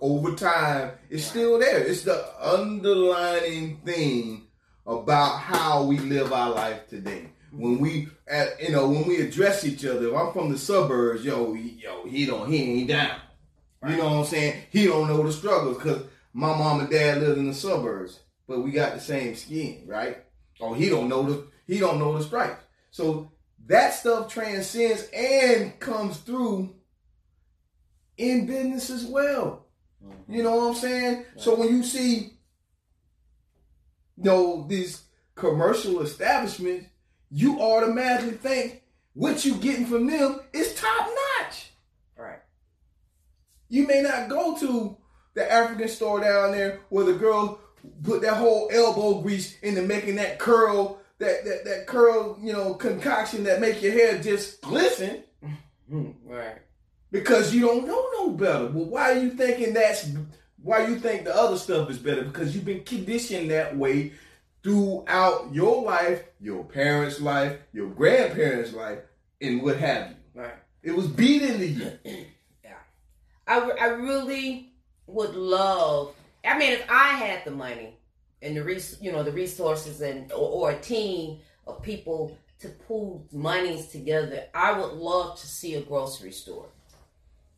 [0.00, 1.78] over time, it's still there.
[1.78, 4.46] It's the underlining thing
[4.86, 7.28] about how we live our life today.
[7.52, 11.24] When we, at, you know, when we address each other, if I'm from the suburbs,
[11.24, 13.20] yo, he, yo, he don't, he ain't down.
[13.88, 14.62] You know what I'm saying?
[14.70, 18.60] He don't know the struggles because my mom and dad lived in the suburbs, but
[18.60, 20.18] we got the same skin, right?
[20.60, 22.62] Or he don't know the he don't know the stripes.
[22.90, 23.32] So
[23.66, 26.74] that stuff transcends and comes through
[28.18, 29.66] in business as well.
[30.04, 30.34] Mm-hmm.
[30.34, 31.24] You know what I'm saying?
[31.36, 32.34] So when you see
[34.18, 36.89] you know these commercial establishments,
[37.30, 38.82] you automatically think
[39.14, 41.08] what you getting from them is top
[41.40, 41.70] notch.
[42.16, 42.40] Right.
[43.68, 44.96] You may not go to
[45.34, 47.60] the African store down there where the girl
[48.02, 52.74] put that whole elbow grease into making that curl, that that, that curl, you know,
[52.74, 55.22] concoction that make your hair just glisten
[55.88, 56.58] Right.
[57.10, 58.66] because you don't know no better.
[58.66, 60.08] Well, why are you thinking that's
[60.62, 62.22] why you think the other stuff is better?
[62.22, 64.12] Because you've been conditioned that way
[64.62, 68.98] throughout your life, your parents' life, your grandparents' life,
[69.40, 70.42] and what have you.
[70.42, 70.54] Right.
[70.82, 71.92] It was beat into you.
[72.64, 72.74] yeah.
[73.46, 74.72] I, I really
[75.06, 76.14] would love.
[76.44, 77.96] I mean, if I had the money
[78.42, 82.68] and the res- you know the resources and or, or a team of people to
[82.68, 86.66] pool monies together, I would love to see a grocery store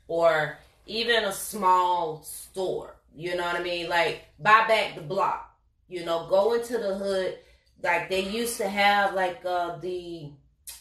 [0.08, 2.96] or even a small store.
[3.14, 3.88] You know what I mean?
[3.88, 5.51] Like buy back the block.
[5.92, 7.36] You know, go into the hood
[7.82, 10.30] like they used to have like uh the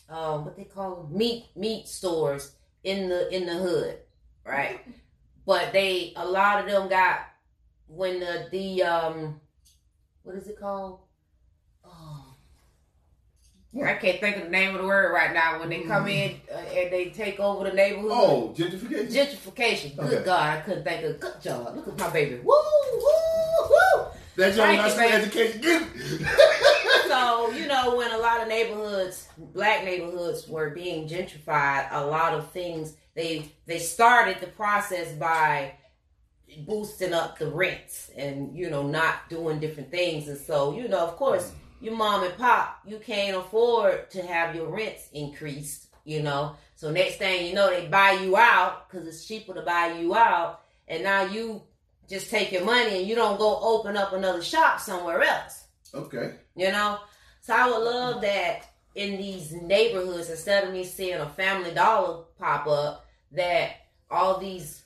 [0.07, 1.17] um what they call them?
[1.17, 2.53] meat meat stores
[2.85, 3.97] in the in the hood,
[4.45, 4.79] right?
[5.45, 7.19] But they a lot of them got
[7.87, 9.41] when the the um
[10.23, 10.99] what is it called?
[11.83, 12.33] Oh,
[13.83, 15.59] I can't think of the name of the word right now.
[15.59, 18.11] When they come in uh, and they take over the neighborhood.
[18.13, 19.11] Oh, gentrification.
[19.11, 19.95] Gentrification.
[19.97, 20.23] Good Okay.
[20.25, 21.19] God, I couldn't think of.
[21.19, 21.75] Good job.
[21.75, 22.35] Look at my baby.
[22.35, 22.53] Woo,
[22.93, 24.05] woo, woo.
[24.35, 25.61] That's your high school education.
[25.61, 26.27] Get it.
[27.07, 32.33] So you know, when a lot of neighborhoods, black neighborhoods, were being gentrified, a lot
[32.33, 35.73] of things they they started the process by
[36.59, 40.99] boosting up the rents and you know not doing different things and so you know
[40.99, 46.21] of course your mom and pop you can't afford to have your rents increased you
[46.21, 49.93] know so next thing you know they buy you out because it's cheaper to buy
[49.93, 51.61] you out and now you
[52.11, 56.35] just take your money and you don't go open up another shop somewhere else Okay.
[56.55, 56.99] you know?
[57.41, 62.25] So I would love that in these neighborhoods, instead of me seeing a family dollar
[62.37, 63.71] pop up, that
[64.09, 64.83] all these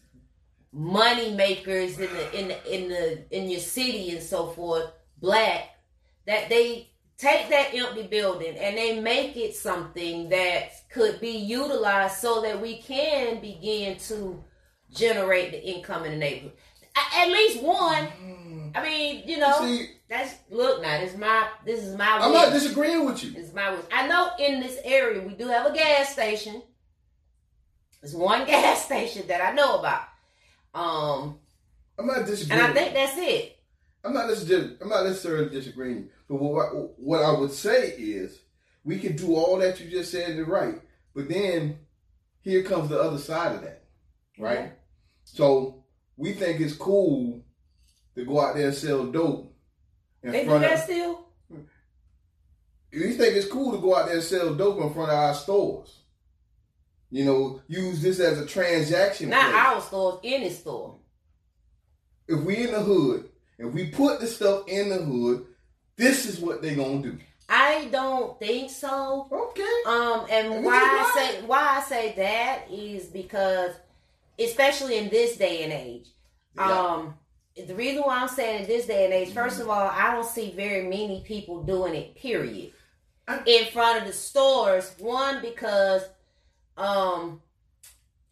[0.72, 5.70] money makers in the in the in the in your city and so forth, black,
[6.28, 12.18] that they take that empty building and they make it something that could be utilized
[12.18, 14.44] so that we can begin to
[14.94, 16.54] generate the income in the neighborhood.
[16.96, 18.08] At least one.
[18.76, 21.00] I mean, you know, See, that's look now.
[21.00, 22.06] This is my this is my.
[22.06, 22.42] I'm wish.
[22.42, 23.32] not disagreeing with you.
[23.32, 23.86] This is my wish.
[23.92, 26.62] I know in this area we do have a gas station.
[28.02, 30.04] There's one gas station that I know about.
[30.74, 31.40] Um,
[31.98, 32.62] I'm not disagreeing.
[32.62, 33.58] and I think that's it.
[34.04, 36.10] I'm not necessarily, I'm not necessarily disagreeing.
[36.28, 38.40] But what, what I would say is,
[38.84, 40.76] we can do all that you just said and right,
[41.16, 41.80] but then
[42.42, 43.84] here comes the other side of that,
[44.38, 44.66] right?
[44.66, 44.72] Mhm.
[45.24, 45.85] So
[46.18, 47.44] we think it's cool
[48.16, 49.54] to go out there and sell dope
[50.24, 50.80] in They do that of.
[50.80, 51.26] still.
[52.92, 55.34] We think it's cool to go out there and sell dope in front of our
[55.34, 56.00] stores.
[57.12, 59.30] You know, use this as a transaction.
[59.30, 59.56] Not place.
[59.66, 60.98] our stores, any store.
[62.28, 65.46] if we in the hood, if we put the stuff in the hood,
[65.98, 67.18] this is what they gonna do.
[67.48, 69.28] I don't think so.
[69.32, 69.82] Okay.
[69.88, 73.76] Um, and why I say why I say that is because,
[74.40, 76.08] especially in this day and age,
[76.56, 76.70] Yeah.
[76.72, 77.16] um,
[77.56, 80.26] the reason why I'm saying in this day and age, first of all, I don't
[80.26, 82.16] see very many people doing it.
[82.16, 82.74] Period.
[83.28, 86.04] I- in front of the stores, one because,
[86.78, 87.42] um,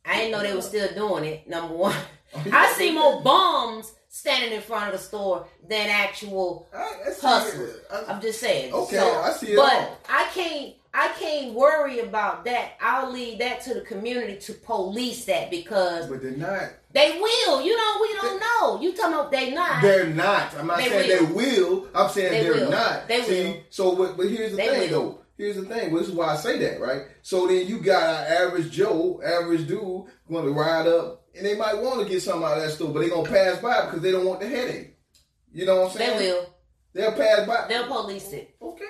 [0.06, 1.48] I didn't know they were still doing it.
[1.48, 1.96] Number one,
[2.52, 7.26] I see more bums standing in front of the store than actual I, I see
[7.28, 7.66] hustle.
[7.66, 7.86] it.
[7.92, 8.74] I- I'm just saying.
[8.74, 9.98] Okay, So, I see it But all.
[10.10, 10.76] I can't.
[10.96, 12.74] I can't worry about that.
[12.80, 16.70] I'll leave that to the community to police that because but they're not.
[16.92, 17.62] they will.
[17.66, 18.80] You know, we don't know.
[18.82, 19.82] You talking about they not?
[19.82, 20.56] They're not.
[20.56, 21.88] I'm not They saying they will.
[21.96, 22.70] I'm saying They they are will.
[22.72, 23.08] not.
[23.08, 23.58] They See, will.
[23.72, 25.02] so but, but here's the They thing will.
[25.02, 25.20] though.
[25.36, 25.96] Here's the thing.
[25.96, 27.02] This is why I say that, right?
[27.24, 29.80] So then you got our average Joe, average dude,
[30.30, 32.94] going to ride up, and they might want to get something out of that store,
[32.94, 34.96] but they're gonna pass by because they don't want the headache.
[35.52, 36.20] You know what I'm saying?
[36.20, 36.46] they will.
[36.94, 37.66] They'll pass by.
[37.68, 38.56] They'll police it.
[38.62, 38.84] Okay.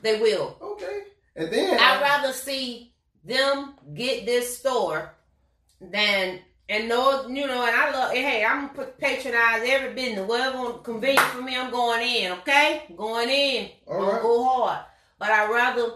[0.00, 0.56] They will.
[0.62, 1.02] Okay.
[1.36, 2.92] And then I'd rather see
[3.24, 5.14] them get this store
[5.80, 7.64] than and know you know.
[7.64, 8.12] And I love.
[8.12, 10.26] Hey, I'm gonna patronize every business.
[10.28, 12.32] Whatever convenient for me, I'm going in.
[12.32, 13.70] Okay, going in.
[13.86, 14.22] All gonna right.
[14.22, 14.84] go hard.
[15.18, 15.92] But I rather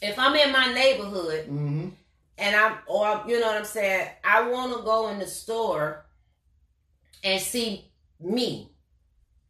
[0.00, 1.88] if I'm in my neighborhood hmm
[2.36, 6.06] and I'm or you know what I'm saying, I want to go in the store
[7.24, 8.70] and see me.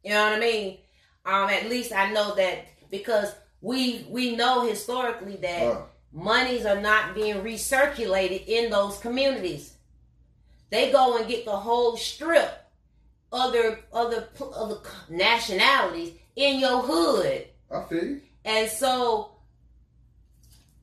[0.03, 0.77] You know what I mean?
[1.25, 5.81] Um, at least I know that because we we know historically that Uh,
[6.11, 9.73] monies are not being recirculated in those communities.
[10.69, 12.51] They go and get the whole strip,
[13.31, 14.79] other other other
[15.09, 18.21] nationalities in your hood, I feel you.
[18.45, 19.31] and so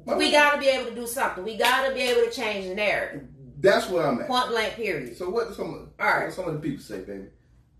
[0.05, 1.43] we got to be able to do something.
[1.45, 3.27] We got to be able to change the narrative.
[3.59, 4.29] That's where I'm at.
[4.29, 4.75] Point blank.
[4.75, 5.17] Period.
[5.17, 5.55] So what?
[5.55, 6.25] Some All right.
[6.27, 7.25] what some of the people say, baby,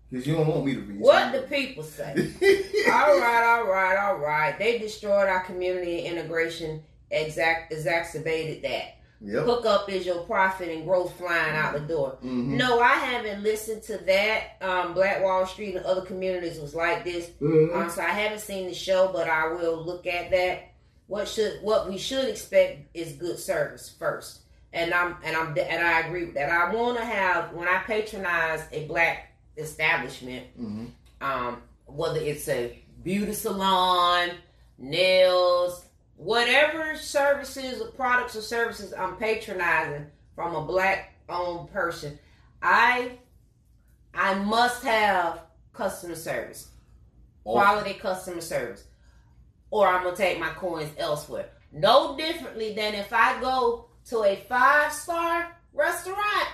[0.09, 0.99] because you don't want me to read.
[0.99, 2.13] What the people say?
[2.91, 4.57] all right, all right, all right.
[4.57, 6.83] They destroyed our community and integration.
[7.11, 8.95] Exact exacerbated that.
[9.21, 9.45] Yep.
[9.45, 12.17] Hookup is your profit and growth flying out the door.
[12.23, 12.49] Mhm.
[12.57, 14.57] No, I haven't listened to that.
[14.61, 17.31] Um, Black Wall Street and other communities was like this.
[17.41, 17.75] Mhm.
[17.75, 20.69] Um, so I haven't seen the show, but I will look at that.
[21.07, 24.41] What should what we should expect is good service first,
[24.73, 26.51] and I'm and I'm and I agree with that.
[26.51, 30.91] I want to have when I patronize a black establishment, Mhm.
[31.21, 34.31] um, whether it's a beauty salon,
[34.77, 35.85] nails,
[36.15, 42.19] whatever services or products or services I'm patronizing from a black owned person,
[42.61, 43.17] I
[44.13, 45.41] I must have
[45.73, 46.69] customer service,
[47.43, 48.85] quality customer service,
[49.69, 51.49] or I'm gonna take my coins elsewhere.
[51.71, 56.47] No differently than if I go to a five star restaurant.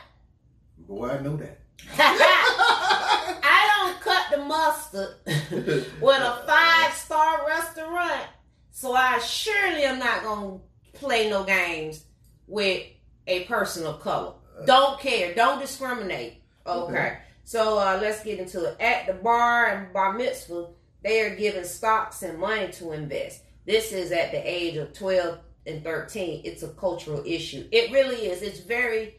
[0.78, 1.60] Boy, I know that.
[1.97, 5.15] I don't cut the mustard
[6.01, 8.28] with a five star restaurant.
[8.71, 10.59] So I surely am not gonna
[10.93, 12.05] play no games
[12.47, 12.84] with
[13.28, 14.34] a person of color.
[14.65, 15.34] Don't care.
[15.34, 16.41] Don't discriminate.
[16.65, 16.93] Okay.
[16.93, 17.17] Okay.
[17.43, 18.80] So uh, let's get into it.
[18.80, 20.67] At the bar and bat mitzvah,
[21.03, 23.41] they are given stocks and money to invest.
[23.65, 26.41] This is at the age of 12 and 13.
[26.45, 27.67] It's a cultural issue.
[27.71, 28.41] It really is.
[28.41, 29.17] It's very,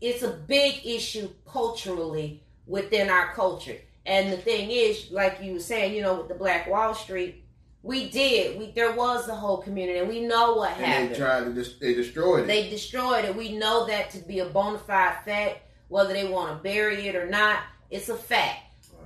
[0.00, 3.76] it's a big issue culturally within our culture.
[4.06, 7.44] And the thing is, like you were saying, you know, with the Black Wall Street,
[7.82, 8.58] we did.
[8.58, 11.10] We there was the whole community, and we know what and happened.
[11.14, 12.46] they tried to just they destroyed it.
[12.46, 13.34] They destroyed it.
[13.34, 17.16] We know that to be a bona fide fact, whether they want to bury it
[17.16, 17.60] or not.
[17.90, 18.60] It's a fact.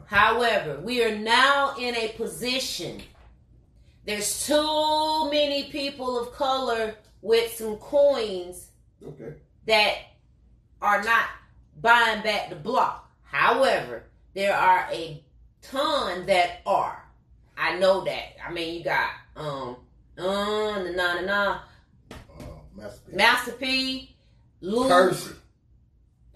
[0.06, 3.00] However, we are now in a position.
[4.04, 8.68] There's too many people of color with some coins
[9.02, 9.34] okay.
[9.66, 9.94] that
[10.84, 11.26] are not
[11.80, 13.10] buying back the block.
[13.22, 14.04] However,
[14.34, 15.22] there are a
[15.62, 17.02] ton that are.
[17.56, 18.36] I know that.
[18.46, 19.76] I mean, you got um,
[20.18, 21.58] uh, na na na na,
[22.10, 22.42] Uh,
[22.76, 23.16] Master P.
[23.16, 24.16] Master P,
[24.60, 25.30] Lou, Percy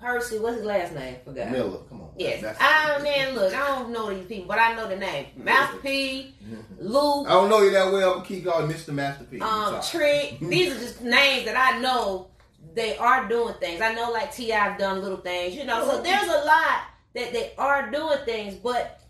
[0.00, 0.38] Percy.
[0.38, 1.16] What's his last name?
[1.24, 1.50] Forgot.
[1.50, 1.78] Miller.
[1.88, 2.08] Come on.
[2.16, 2.40] Yes.
[2.42, 3.02] Master Ah P.
[3.02, 5.26] man, look, I don't know these people, but I know the name.
[5.36, 6.34] Master P,
[6.78, 8.14] Lou, I don't know you that well.
[8.14, 8.90] Gonna keep calling Mr.
[8.94, 9.42] Masterpiece.
[9.42, 10.38] um, Trick.
[10.40, 12.28] These are just names that I know
[12.78, 13.80] they are doing things.
[13.80, 14.56] I know like T.I.
[14.56, 15.84] have done little things, you know.
[15.84, 16.82] So there's a lot
[17.14, 19.00] that they are doing things, but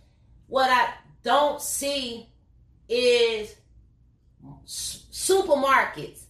[0.46, 0.88] what I
[1.22, 2.30] don't see
[2.88, 3.54] is
[4.66, 6.22] supermarkets,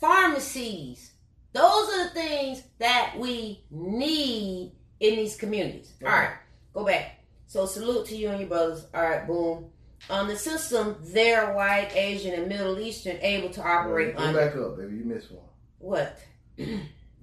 [0.00, 1.10] pharmacies.
[1.52, 4.70] Those are the things that we need
[5.00, 5.92] in these communities.
[6.04, 6.34] All right,
[6.72, 7.24] go back.
[7.48, 8.86] So salute to you and your brothers.
[8.94, 9.70] All right, boom.
[10.08, 14.56] On the system, they're white, Asian, and Middle Eastern able to operate Go under back
[14.56, 14.98] up, baby.
[14.98, 15.42] You missed one.
[15.78, 16.20] what?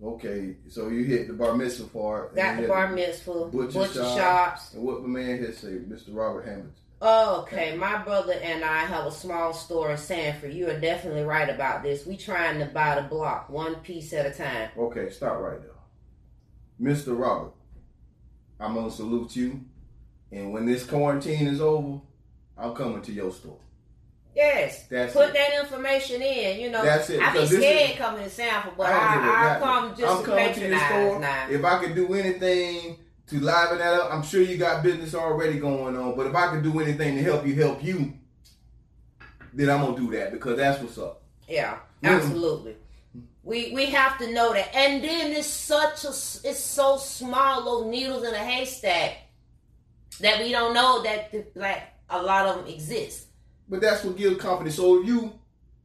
[0.04, 2.36] Okay, so you hit the bar mitzvah part.
[2.36, 4.18] Got the bar mitzvah, butcher butcher, shop.
[4.18, 4.74] shops.
[4.74, 6.08] And what the man here say, Mr.
[6.10, 6.74] Robert Hamilton.
[7.02, 10.54] Oh, okay, my brother and I have a small store in Sanford.
[10.54, 12.06] You are definitely right about this.
[12.06, 14.70] We trying to buy the block one piece at a time.
[14.78, 15.70] Okay, stop right there.
[16.82, 17.18] Mr.
[17.18, 17.54] Robert,
[18.60, 19.62] I'm gonna salute you.
[20.32, 22.02] And when this quarantine is over,
[22.58, 23.60] I'm coming to your store.
[24.36, 25.34] Yes, That's put it.
[25.36, 26.60] that information in.
[26.60, 29.34] You know, That's it, I be scared is- coming to Sanford, but I don't give
[29.34, 31.20] a I, I, come just I'm to coming to your store.
[31.20, 31.48] now.
[31.50, 35.60] If I could do anything to liven that up, I'm sure you got business already
[35.60, 36.16] going on.
[36.16, 38.14] But if I could do anything to help you help you,
[39.54, 41.22] then I'm gonna do that because that's what's up.
[41.48, 42.10] Yeah, Mm.
[42.16, 42.76] absolutely.
[43.44, 47.86] We we have to know that, and then it's such a it's so small, those
[47.92, 49.18] needles in a haystack,
[50.22, 53.28] that we don't know that the, like a lot of them exist.
[53.74, 54.76] But that's what gives confidence.
[54.76, 55.34] So if you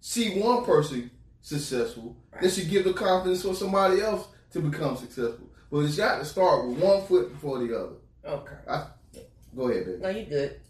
[0.03, 1.11] see one person
[1.41, 2.43] successful, Right.
[2.43, 5.49] that should give the confidence for somebody else to become successful.
[5.72, 7.95] But it's got to start with one foot before the other.
[8.26, 9.22] Okay.
[9.57, 9.99] Go ahead, baby.
[10.03, 10.61] No, you good.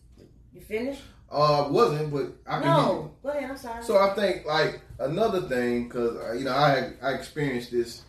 [0.55, 1.03] You finished?
[1.29, 2.69] Uh, wasn't, but I can.
[2.69, 3.11] No.
[3.21, 3.51] Go ahead.
[3.51, 3.83] I'm sorry.
[3.83, 8.03] So I think like another thing, because uh, you know I I experienced this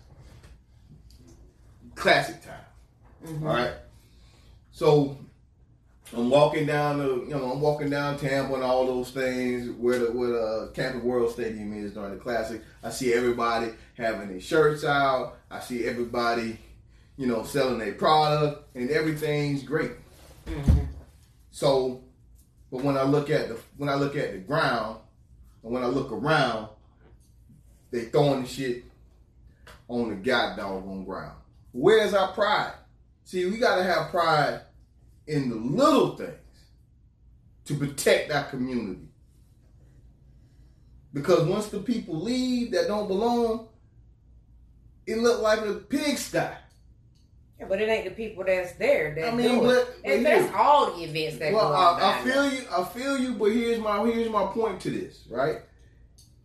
[1.96, 2.64] classic time.
[3.26, 3.42] Mhm.
[3.42, 3.74] All right.
[4.72, 5.18] So
[6.16, 10.00] I'm walking down the you know I'm walking down Tampa and all those things where
[10.00, 12.64] the where the Camping World Stadium is during the classic.
[12.84, 15.38] I see everybody having their shirts out.
[15.52, 16.58] I see everybody
[17.18, 19.92] you know selling their product and everything's great.
[20.48, 20.88] Mhm.
[21.52, 22.04] So,
[22.72, 25.00] but when I look at the when I look at the ground,
[25.64, 26.70] and when I look around,
[27.92, 28.84] they throwing the shit
[29.88, 31.38] on the god doggone ground.
[31.72, 32.74] Where's our pride?
[33.26, 34.62] See, we gotta have pride
[35.30, 36.34] in the little things
[37.66, 39.08] to protect our community.
[41.14, 43.68] Because once the people leave that don't belong,
[45.06, 46.38] it look like a pigsty.
[47.60, 50.26] Yeah, but it ain't the people that's there that I mean, do but- but And
[50.26, 52.02] that's here- all the events that Well, go on.
[52.02, 52.62] I, I feel you.
[52.72, 53.34] I feel you.
[53.34, 55.26] But here's my here's my point to this.
[55.30, 55.58] Right?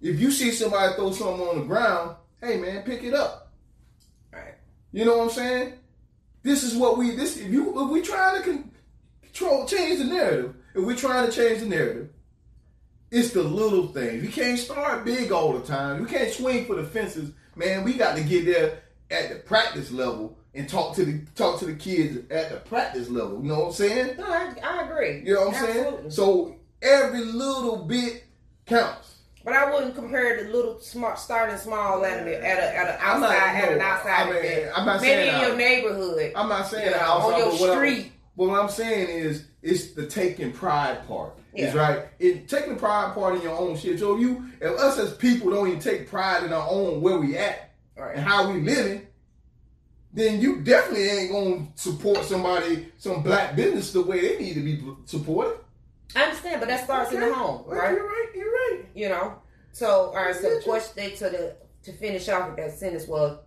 [0.02, 3.52] If you see somebody throw something on the ground, hey man, pick it up.
[4.32, 4.54] Right.
[4.92, 5.74] You know what I'm saying?
[6.42, 8.70] This is what we this if you if we trying to con-
[9.34, 12.08] control change the narrative, if we're trying to change the narrative,
[13.10, 14.22] it's the little things.
[14.22, 16.02] We can't start big all the time.
[16.02, 17.84] We can't swing for the fences, man.
[17.84, 21.66] We got to get there at the practice level and talk to the talk to
[21.66, 23.40] the kids at the practice level.
[23.42, 24.16] You know what I'm saying?
[24.18, 25.22] No, I, I agree.
[25.24, 25.98] You know what I'm Absolutely.
[25.98, 26.10] saying?
[26.10, 28.24] So every little bit
[28.66, 29.10] counts.
[29.44, 32.98] But I wouldn't compare the little smart starting small at a at a at an
[33.02, 34.72] I'm not- outside at an outside I mean, event.
[34.78, 36.32] I'm not Maybe saying in I- your neighborhood.
[36.34, 38.12] I'm not saying You know, outside, on your street.
[38.36, 41.34] But what I'm saying is, it's the taking pride part.
[41.54, 42.06] Is right.
[42.18, 44.00] It taking pride part in your own shit.
[44.00, 47.16] So if you, if us as people don't even take pride in our own where
[47.18, 48.16] we at Right.
[48.16, 49.06] and how we living,
[50.12, 54.60] then you definitely ain't gonna support somebody, some black business the way they need to
[54.60, 55.58] be supported.
[56.16, 57.92] I understand, but that starts in the home, right?
[57.92, 58.28] You're right.
[58.34, 58.80] You're right.
[58.94, 59.34] You know.
[59.72, 60.34] So all right.
[60.34, 60.62] So the Yeah.
[60.62, 63.38] question to the to finish off with that sentence was,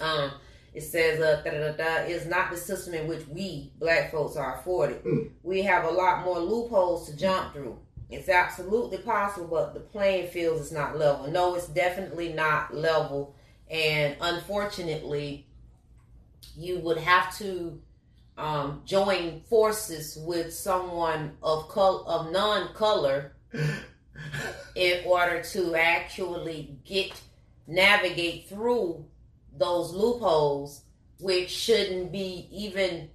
[0.00, 0.32] um,
[0.72, 4.36] it says uh, da, da, da, is not the system in which we black folks
[4.36, 5.02] are afforded.
[5.04, 5.30] Mm.
[5.42, 7.78] We have a lot more loopholes to jump through.
[8.08, 11.28] It's absolutely possible, but the playing field is not level.
[11.30, 13.34] No, it's definitely not level,
[13.70, 15.46] and unfortunately,
[16.56, 17.80] you would have to
[18.36, 23.32] um, join forces with someone of col- of non-color
[24.74, 27.20] in order to actually get
[27.66, 29.04] navigate through
[29.56, 30.82] those loopholes
[31.20, 33.08] which shouldn't be even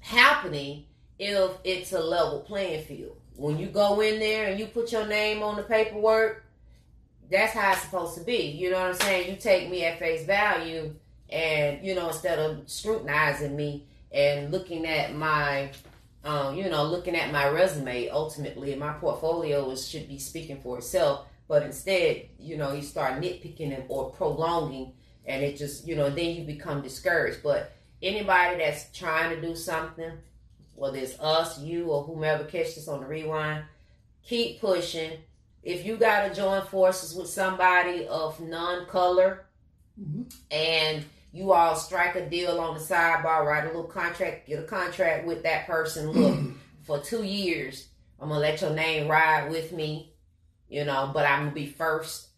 [0.00, 0.84] happening
[1.18, 3.16] if it's a level playing field.
[3.34, 6.44] When you go in there and you put your name on the paperwork
[7.30, 8.50] that's how it's supposed to be.
[8.52, 9.30] You know what i'm saying?
[9.30, 10.94] You take me at face value
[11.28, 15.70] and you know instead of scrutinizing me and looking at my
[16.24, 20.78] um, you know, looking at my resume, ultimately, my portfolio is, should be speaking for
[20.78, 21.26] itself.
[21.46, 24.92] But instead, you know, you start nitpicking or prolonging,
[25.28, 27.42] and it just, you know, then you become discouraged.
[27.44, 27.72] But
[28.02, 30.10] anybody that's trying to do something,
[30.74, 33.64] whether it's us, you, or whomever catch this on the rewind,
[34.24, 35.12] keep pushing.
[35.62, 39.44] If you got to join forces with somebody of non-color,
[40.00, 40.32] Mhm.
[40.50, 44.62] and you all strike a deal on the sidebar, write a little contract, get a
[44.62, 46.10] contract with that person.
[46.10, 46.38] Look,
[46.84, 47.88] for two years,
[48.20, 50.14] I'm gonna let your name ride with me,
[50.68, 52.28] you know, but I'm gonna be first.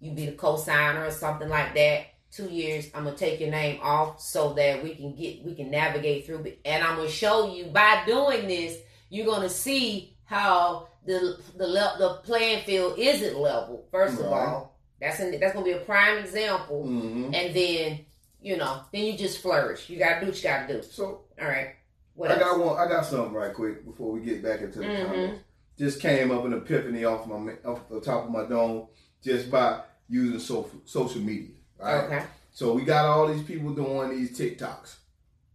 [0.00, 2.06] You be the co-signer or something like that.
[2.30, 5.70] Two years, I'm gonna take your name off so that we can get we can
[5.70, 6.60] navigate through it.
[6.64, 8.76] And I'm gonna show you by doing this,
[9.08, 13.86] you're gonna see how the the the playing field isn't level.
[13.90, 18.00] First of all, that's that's gonna be a prime example hmm and then
[18.40, 19.88] you know, then you just flourish.
[19.88, 20.82] You gotta do what you gotta do.
[20.82, 21.70] So All right.
[22.14, 22.42] What I else?
[22.42, 22.78] got one.
[22.78, 25.06] I got something right quick before we get back into the Mhm.
[25.06, 25.42] comments.
[25.78, 28.88] Just came up an epiphany off my off the top of my dome
[29.22, 31.54] just by using social social media.
[31.78, 32.04] Right.
[32.04, 32.24] Okay.
[32.52, 34.96] So we got all these people doing these TikToks.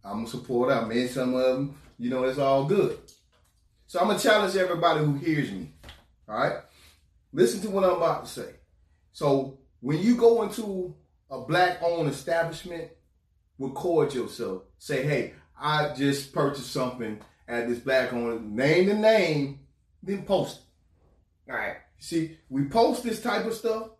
[0.02, 0.74] I'm a supporter.
[0.74, 1.78] I made some of them.
[1.98, 2.98] You know, it's all good.
[3.86, 5.72] So I'm gonna challenge everybody who hears me.
[6.28, 6.58] All right.
[7.32, 8.50] Listen to what I'm about to say.
[9.12, 10.94] So when you go into
[11.30, 12.90] a black-owned establishment,
[13.58, 14.62] record yourself.
[14.78, 18.54] Say, hey, I just purchased something at this black-owned.
[18.54, 19.60] Name the name,
[20.02, 20.60] then post
[21.46, 21.52] it.
[21.52, 21.76] All right.
[21.98, 23.90] See, we post this type of stuff,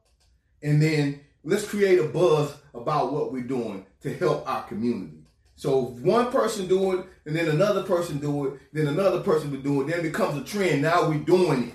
[0.63, 5.19] and then let's create a buzz about what we're doing to help our community.
[5.57, 9.51] So if one person do it, and then another person do it, then another person
[9.51, 10.83] will do it, then it becomes a trend.
[10.83, 11.75] Now we're doing it.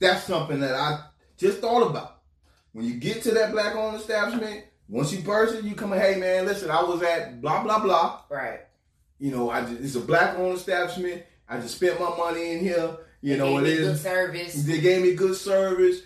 [0.00, 1.04] That's something that I
[1.36, 2.18] just thought about.
[2.72, 6.70] When you get to that black-owned establishment, once you purchase, you come, hey man, listen,
[6.70, 8.22] I was at blah blah blah.
[8.28, 8.60] Right.
[9.18, 11.22] You know, I just, it's a black-owned establishment.
[11.48, 12.96] I just spent my money in here.
[13.20, 14.54] You know, Gave it me is good service.
[14.64, 16.00] they gave me good service.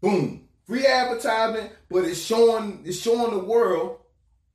[0.00, 0.46] Boom.
[0.70, 3.98] Free advertisement, but it's showing it's showing the world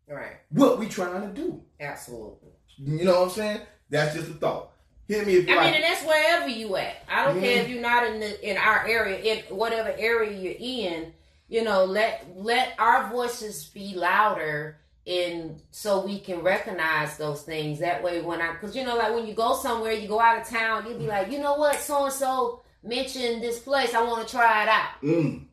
[0.09, 0.38] All right.
[0.49, 1.61] what we trying to do.
[1.78, 2.51] Absolutely.
[2.78, 3.61] You know what I'm saying?
[3.89, 4.72] That's just a thought.
[5.09, 7.03] Hit me if you I mean, and that's wherever you at.
[7.09, 7.63] I don't care Mhm.
[7.63, 11.11] if you're not in the in our area, in whatever area you're in.
[11.49, 17.80] You know, let let our voices be louder, in so we can recognize those things.
[17.80, 20.39] That way, when I, because you know, like when you go somewhere, you go out
[20.41, 24.01] of town, you'll be like, you know what, so and so mentioned this place, I
[24.01, 25.01] want to try it out.
[25.03, 25.45] Mm.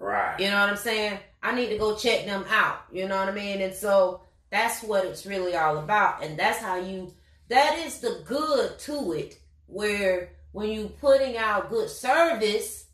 [0.00, 0.40] Right.
[0.40, 1.20] You know what I'm saying?
[1.42, 2.80] I need to go check them out.
[2.90, 3.60] You know what I mean?
[3.60, 6.24] And so that's what it's really all about.
[6.24, 7.14] And that's how you
[7.48, 12.86] that is the good to it where when you putting out good service,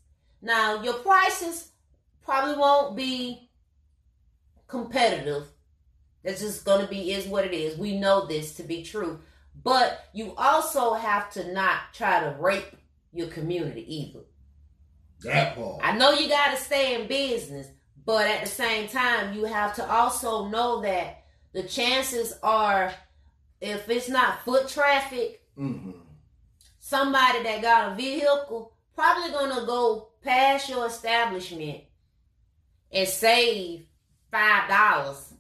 [0.43, 1.71] now your prices
[2.25, 3.51] probably won't be
[4.67, 5.47] competitive.
[6.25, 7.79] That's just gonna be is what it is.
[7.79, 9.21] We know this to be true.
[9.63, 12.77] But you also have to not try to rape
[13.13, 14.25] your community either.
[15.23, 15.81] That part.
[15.83, 17.69] I know you gotta stay in business,
[18.05, 22.93] but at the same time, you have to also know that the chances are
[23.61, 25.93] if it's not foot traffic, Mm-hmm.
[26.79, 31.81] somebody that got a vehicle probably gonna go past your establishment
[32.93, 33.87] and save
[34.31, 35.33] five dollars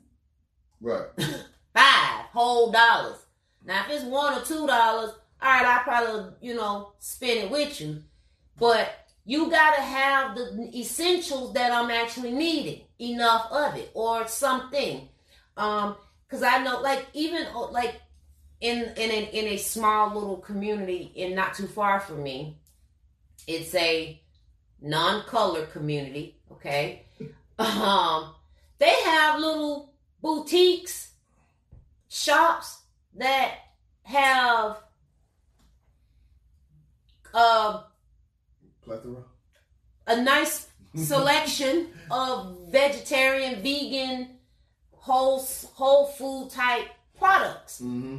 [0.81, 1.07] Right.
[1.74, 3.18] five whole dollars.
[3.64, 5.11] Now, if it's one or two dollars,
[5.43, 8.03] all right, I probably you know spend it with you,
[8.59, 8.91] but
[9.27, 15.09] you gotta have the essentials that I'm actually needing, enough of it or something.
[15.57, 15.97] Um,
[16.27, 18.01] because I know, like even uh, like
[18.61, 22.57] in in a, in a small little community, in not too far from me,
[23.47, 24.20] it's a
[24.81, 26.37] non-color community.
[26.53, 27.03] Okay,
[27.59, 28.33] um,
[28.79, 31.11] they have little boutiques,
[32.09, 32.83] shops
[33.16, 33.55] that
[34.05, 34.79] have
[37.35, 37.83] uh,
[38.87, 39.22] Plethora.
[40.07, 44.39] a nice selection of vegetarian, vegan,
[44.93, 46.87] whole whole food type
[47.18, 48.18] products Mm-hmm.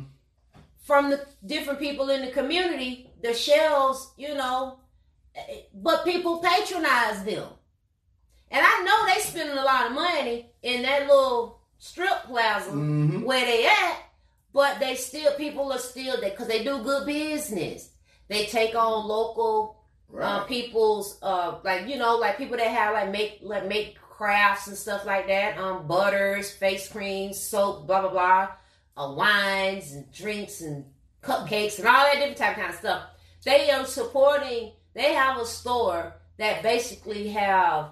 [0.84, 3.10] from the different people in the community.
[3.24, 4.80] The shelves, you know,
[5.74, 7.48] but people patronize them,
[8.52, 13.22] and I know they spending a lot of money in that little strip plaza Mm-hmm.
[13.24, 13.98] where they at,
[14.54, 17.90] but they still people are still there because they do good business.
[18.28, 19.77] They take on local
[20.10, 20.48] Right.
[20.48, 24.78] people's uh like you know like people that have like make like make crafts and
[24.78, 25.58] stuff like that.
[25.58, 28.48] Um butters face creams soap blah blah blah.
[28.96, 30.84] Uh, wines and drinks and
[31.22, 33.04] cupcakes and all that different type kind of stuff.
[33.44, 37.90] They are supporting they have a store that basically have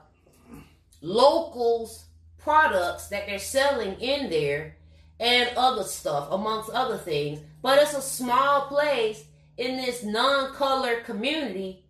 [1.02, 2.06] locals
[2.38, 4.78] products that they're selling in there
[5.20, 7.40] and other stuff amongst other things.
[7.62, 9.24] But it's a small place
[9.58, 11.85] in this non-color community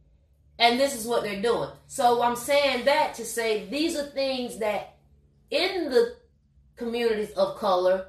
[0.60, 1.70] and this is what they're doing.
[1.88, 4.96] So I'm saying that to say these are things that
[5.52, 6.16] in the
[6.76, 8.08] communities of color,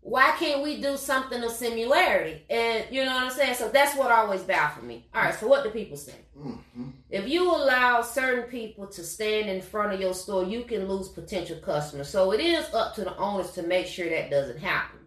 [0.00, 2.44] why can't we do something of similarity?
[2.48, 3.54] And you know what I'm saying?
[3.54, 5.08] So that's what always baffled me.
[5.12, 6.14] All right, so what do people say?
[6.38, 6.90] Mm-hmm.
[7.10, 11.08] If you allow certain people to stand in front of your store, you can lose
[11.08, 12.08] potential customers.
[12.08, 15.00] So it is up to the owners to make sure that doesn't happen.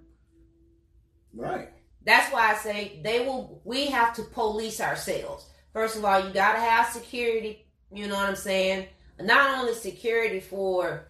[1.33, 1.69] Right.
[2.03, 3.61] That's why I say they will.
[3.63, 5.45] We have to police ourselves.
[5.73, 7.65] First of all, you got to have security.
[7.91, 8.87] You know what I'm saying?
[9.19, 11.07] Not only security for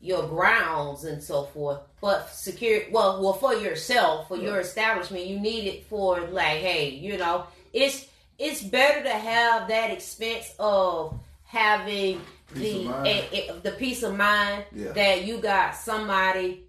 [0.00, 2.90] your grounds and so forth, but security.
[2.90, 7.46] Well, well, for yourself, for your establishment, you need it for like, hey, you know,
[7.72, 8.06] it's
[8.38, 12.20] it's better to have that expense of having
[12.54, 13.06] Peace the of mind.
[13.06, 14.92] eh, eh, the peace of mind Yeah.
[14.92, 16.64] that you got somebody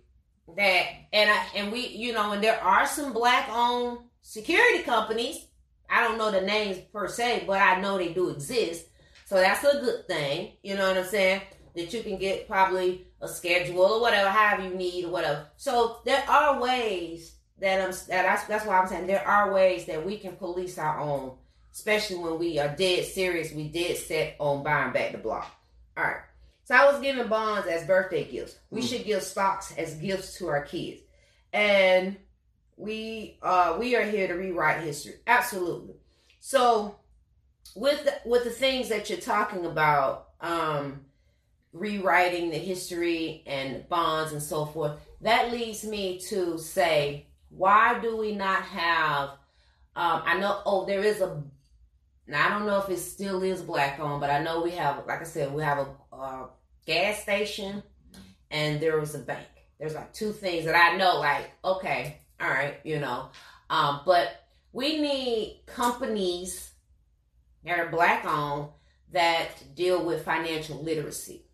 [0.55, 5.45] that and I and we you know and there are some black owned security companies.
[5.93, 8.85] I don't know the names per se, but I know they do exist.
[9.25, 10.53] So that's a good thing.
[10.63, 11.41] You know what I'm saying?
[11.75, 15.47] That you can get probably a schedule or whatever, however you need or whatever.
[15.57, 19.85] So there are ways that I'm that that's, that's why I'm saying there are ways
[19.85, 21.33] that we can police our own,
[21.71, 25.49] especially when we are dead serious, we dead set on buying back the block.
[25.95, 26.17] All right.
[26.65, 28.57] So I was giving bonds as birthday gifts.
[28.71, 28.89] We Mm.
[28.89, 31.01] should give stocks as gifts to our kids.
[31.51, 32.17] And
[32.77, 35.15] we uh we are here to rewrite history.
[35.27, 35.95] Absolutely.
[36.39, 36.99] So
[37.75, 41.05] with the, with the things that you're talking about, um
[41.71, 48.15] rewriting the history and bonds and so forth, that leads me to say, why do
[48.17, 49.29] we not have
[49.95, 51.41] um I know oh there is a
[52.25, 55.05] now I don't know if it still is black owned, but I know we have,
[55.05, 56.47] like I said, we have a, uh
[56.85, 57.83] gas station
[58.51, 59.47] and there was a bank.
[59.79, 63.29] There's like two things that I know, like, okay, all right, you know.
[63.69, 66.71] Um, but we need companies
[67.63, 68.69] that are black owned
[69.11, 71.45] that deal with financial literacy.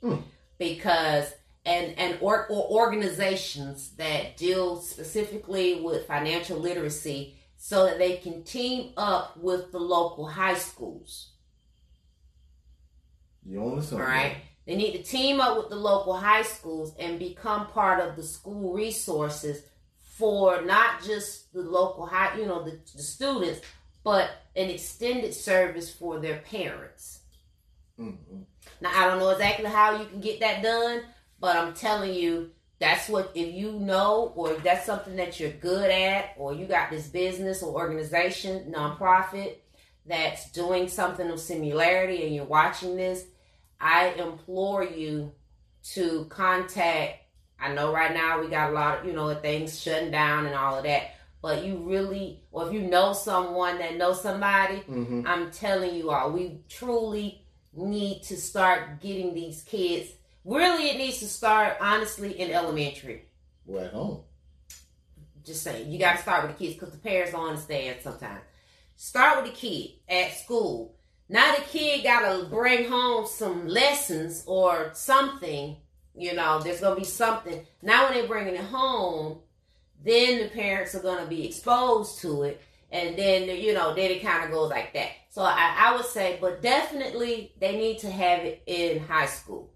[0.00, 0.16] Hmm.
[0.58, 1.32] Because
[1.64, 8.42] and and or, or organizations that deal specifically with financial literacy so that they can
[8.42, 11.28] team up with the local high schools.
[13.44, 14.06] You only All something.
[14.06, 14.36] right.
[14.66, 18.22] They need to team up with the local high schools and become part of the
[18.22, 19.62] school resources
[20.00, 23.60] for not just the local high, you know, the, the students,
[24.04, 27.20] but an extended service for their parents.
[27.98, 28.42] Mm-hmm.
[28.80, 31.02] Now, I don't know exactly how you can get that done,
[31.40, 35.50] but I'm telling you, that's what, if you know, or if that's something that you're
[35.50, 39.56] good at, or you got this business or organization, nonprofit,
[40.04, 43.24] that's doing something of similarity and you're watching this,
[43.82, 45.32] I implore you
[45.94, 47.18] to contact.
[47.58, 50.54] I know right now we got a lot of, you know, things shutting down and
[50.54, 51.16] all of that.
[51.42, 55.26] But you really, or if you know someone that knows somebody, Mm-hmm.
[55.26, 60.10] I'm telling you all, we truly need to start getting these kids.
[60.44, 63.24] Really, it needs to start honestly in elementary.
[63.76, 64.20] At home.
[65.44, 68.42] Just saying, you got to start with the kids because the parents don't understand sometimes.
[68.94, 70.94] Start with the kid at school.
[71.28, 75.76] Now the kid got to bring home some lessons or something.
[76.14, 77.66] You know, there's gonna be something.
[77.80, 79.38] Now when they're bringing it home,
[80.04, 82.60] then the parents are gonna be exposed to it,
[82.90, 85.08] and then you know, then it kind of goes like that.
[85.30, 89.70] So I, I would say, but definitely they need to have it in high school.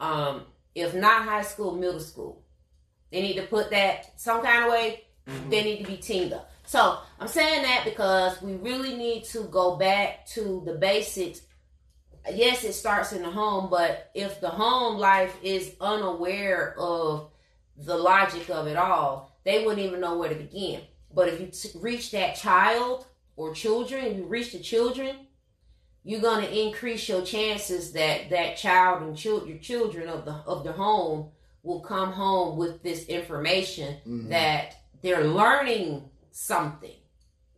[0.00, 0.42] Um,
[0.74, 2.42] if not high school, middle school.
[3.12, 5.04] They need to put that some kind of way.
[5.48, 6.50] They need to be teamed up.
[6.66, 11.42] So I'm saying that because we really need to go back to the basics.
[12.32, 17.30] Yes, it starts in the home, but if the home life is unaware of
[17.76, 20.80] the logic of it all, they wouldn't even know where to begin.
[21.14, 23.06] But if you t- reach that child
[23.36, 25.14] or children, you reach the children,
[26.02, 30.64] you're going to increase your chances that that child and your children of the of
[30.64, 31.30] the home
[31.62, 34.28] will come home with this information Mhm.
[34.30, 36.92] that they're learning something.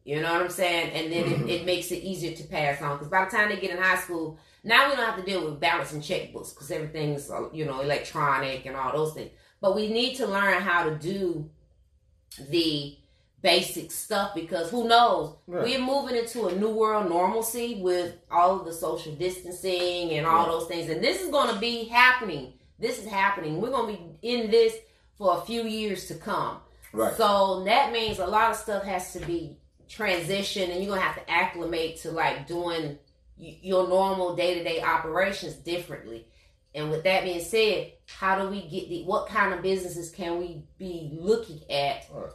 [0.05, 0.93] You know what I'm saying?
[0.93, 2.97] And then it, it makes it easier to pass on.
[2.97, 5.45] Because by the time they get in high school, now we don't have to deal
[5.45, 9.31] with balancing checkbooks because everything's uh, you know electronic and all those things.
[9.61, 11.51] But we need to learn how to do
[12.51, 12.97] the
[13.43, 15.35] basic stuff because who knows?
[15.47, 15.65] Right.
[15.65, 20.45] We're moving into a new world normalcy with all of the social distancing and all
[20.45, 20.49] Right.
[20.49, 20.89] those things.
[20.91, 22.55] And this is going to be happening.
[22.79, 23.61] This is happening.
[23.61, 24.75] We're going to be in this
[25.17, 26.59] for a few years to come.
[26.93, 27.15] Right.
[27.17, 29.57] So that means a lot of stuff has to be
[29.89, 32.99] transitioned, and you're gonna have to acclimate to like doing
[33.39, 36.27] y- your normal day to day operations differently.
[36.75, 40.39] And with that being said, how do we get the what kind of businesses can
[40.39, 42.33] we be looking at Right.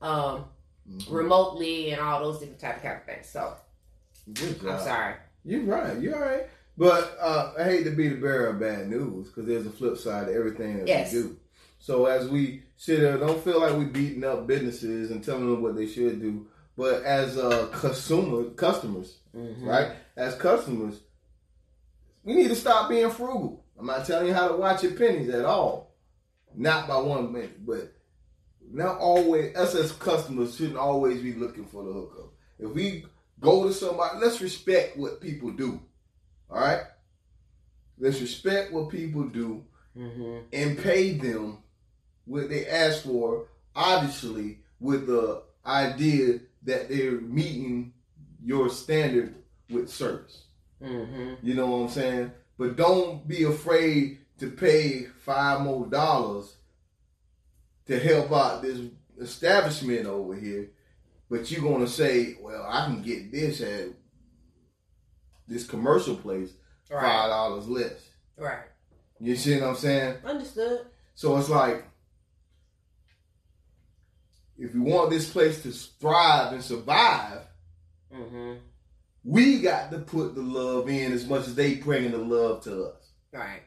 [0.00, 0.44] um,
[0.90, 1.12] Mhm.
[1.12, 3.28] remotely and all those different type of kind of things?
[3.28, 3.54] So
[4.36, 5.14] I'm sorry.
[5.44, 5.98] You're right.
[5.98, 6.46] You're all right.
[6.78, 9.98] But uh, I hate to be the bearer of bad news because there's a flip
[9.98, 11.12] side to everything that Yes.
[11.12, 11.36] we do.
[11.82, 15.60] So as we sit there, don't feel like we beating up businesses and telling them
[15.62, 16.46] what they should do.
[16.76, 19.66] But as uh, consumer customers, Mhm.
[19.66, 19.96] right?
[20.14, 21.00] As customers,
[22.22, 23.64] we need to stop being frugal.
[23.76, 25.96] I'm not telling you how to watch your pennies at all.
[26.54, 27.92] Not by one minute, but
[28.70, 29.56] not always.
[29.56, 32.32] Us as customers shouldn't always be looking for the hookup.
[32.60, 33.06] If we
[33.40, 35.80] go to somebody, let's respect what people do.
[36.48, 36.82] All right,
[37.98, 39.64] let's respect what people do
[39.96, 40.44] Mhm.
[40.52, 41.58] and pay them
[42.24, 43.46] what they ask for.
[43.74, 47.92] Obviously, with the idea that they're meeting
[48.44, 49.34] your standard
[49.70, 50.44] with service.
[50.80, 51.38] Mhm.
[51.42, 52.32] You know what I'm saying?
[52.58, 56.56] But don't be afraid to pay five more dollars
[57.86, 58.80] to help out this
[59.20, 60.70] establishment over here.
[61.30, 63.88] But you're gonna say, "Well, I can get this at
[65.48, 66.50] this commercial place
[66.88, 68.66] five dollars less." Right.
[69.20, 70.18] You see what I'm saying?
[70.24, 70.86] Understood.
[71.14, 71.84] So it's like,
[74.62, 77.40] if you want this place to thrive and survive,
[78.14, 78.60] Mhm.
[79.24, 82.84] we got to put the love in as much as they bringing the love to
[82.84, 83.10] us.
[83.32, 83.62] Right.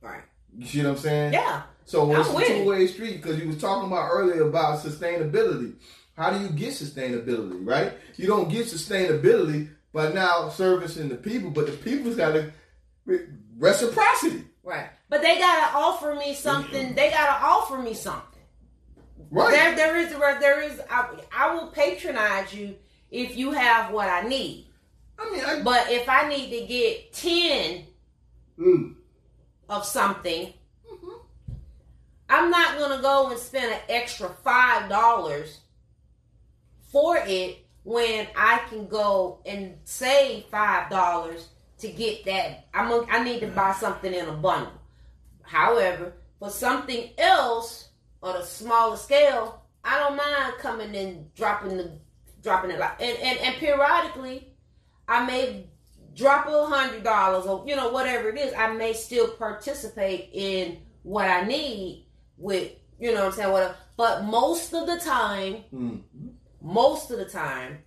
[0.00, 0.24] Right.
[0.56, 1.32] You see what I'm saying?
[1.34, 1.62] Yeah.
[1.84, 5.74] So it's a two way street because you was talking about earlier about sustainability.
[6.16, 7.92] How do you get sustainability, right?
[8.16, 12.52] You don't get sustainability by now servicing the people, but the people's got to
[13.58, 14.88] reciprocity, Right.
[15.08, 16.94] But they gotta offer me something.
[16.94, 18.31] They gotta offer me something.
[19.32, 19.50] Right?
[19.50, 20.10] There, there is,
[20.40, 20.80] there is.
[20.90, 22.76] I, I will patronize you
[23.10, 24.66] if you have what I need.
[25.18, 27.84] I mean, I, But if I need to get ten
[28.58, 28.94] mm,
[29.68, 30.52] of something,
[32.28, 35.60] I'm not gonna go and spend an extra five dollars
[36.90, 42.66] for it when I can go and save five dollars to get that.
[42.72, 44.72] I'm gonna, I need to buy something in a bundle.
[45.42, 47.88] However, for something else
[48.22, 51.98] on a smaller scale, I don't mind coming and dropping the
[52.42, 54.48] dropping it like and, and, and periodically
[55.06, 55.66] I may
[56.14, 58.52] drop a hundred dollars or you know whatever it is.
[58.54, 62.06] I may still participate in what I need
[62.36, 63.76] with you know what I'm saying whatever.
[63.96, 66.00] But most of the time, mm,
[66.60, 67.78] most of the time,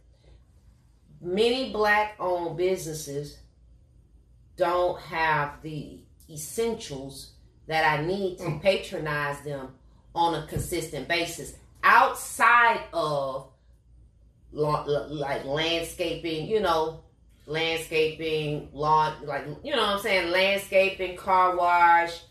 [1.22, 3.40] many black owned businesses
[4.58, 7.32] don't have the essentials
[7.68, 9.70] that I need to patronize them
[10.16, 11.54] on a consistent basis
[11.84, 13.48] outside of
[14.52, 17.02] like landscaping, you know,
[17.46, 22.22] landscaping, lawn, like you know what I'm saying, landscaping, car wash,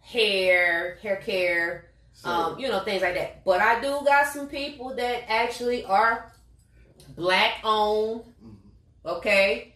[0.00, 3.44] hair, hair care, So, um, you know, things like that.
[3.44, 6.32] But I do got some people that actually are
[7.14, 8.22] black owned,
[9.04, 9.74] okay,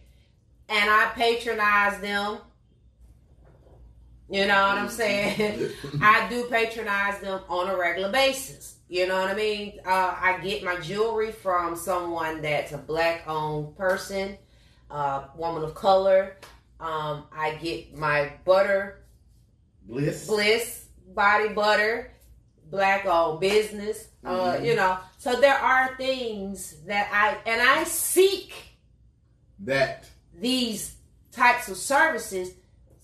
[0.67, 2.39] and I patronize them.
[4.31, 5.71] You know what I'm saying?
[6.01, 8.77] I do patronize them on a regular basis.
[8.87, 9.79] You know what I mean?
[9.85, 14.37] Uh, I get my jewelry from someone that's a black owned person,
[14.89, 16.37] uh, woman of color.
[16.79, 19.03] Um, I get my butter
[19.83, 20.27] Bliss.
[20.27, 22.13] Bliss body butter,
[22.69, 24.07] black owned business.
[24.23, 24.65] Uh, Mhm.
[24.65, 28.53] you know, so there are things that I and I seek
[29.59, 30.05] That.
[30.33, 30.95] these
[31.33, 32.51] types of services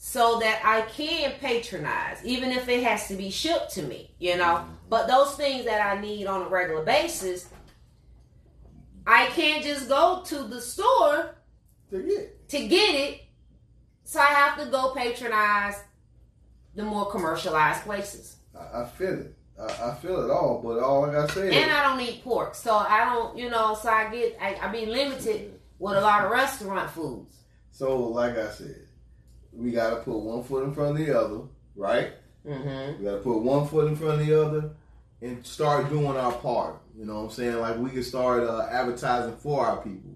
[0.10, 4.10] so that I can patronize, even if it has to be shipped to me.
[4.20, 4.72] You know, mm-hmm.
[4.90, 7.50] but those things that I need on a regular basis,
[9.06, 11.36] I can't just go to the store
[11.90, 12.48] Forget.
[12.48, 13.22] to get it.
[14.06, 15.76] So I have to go patronize
[16.74, 18.38] the more commercialized places.
[18.58, 19.36] I, I feel it.
[19.60, 21.52] I, I feel it all, but all I said.
[21.52, 24.72] And I don't eat pork, so I don't, you know, so I get, I, I
[24.72, 27.36] be limited with a lot of restaurant foods.
[27.72, 28.87] so, like I said,
[29.58, 31.42] we got to put one foot in front of the other,
[31.76, 32.14] right?
[32.46, 33.00] Mm-hmm.
[33.00, 34.70] We got to put one foot in front of the other
[35.22, 36.80] and start doing our part.
[36.96, 37.60] You know what I'm saying?
[37.60, 40.16] Like we can start uh, advertising for our people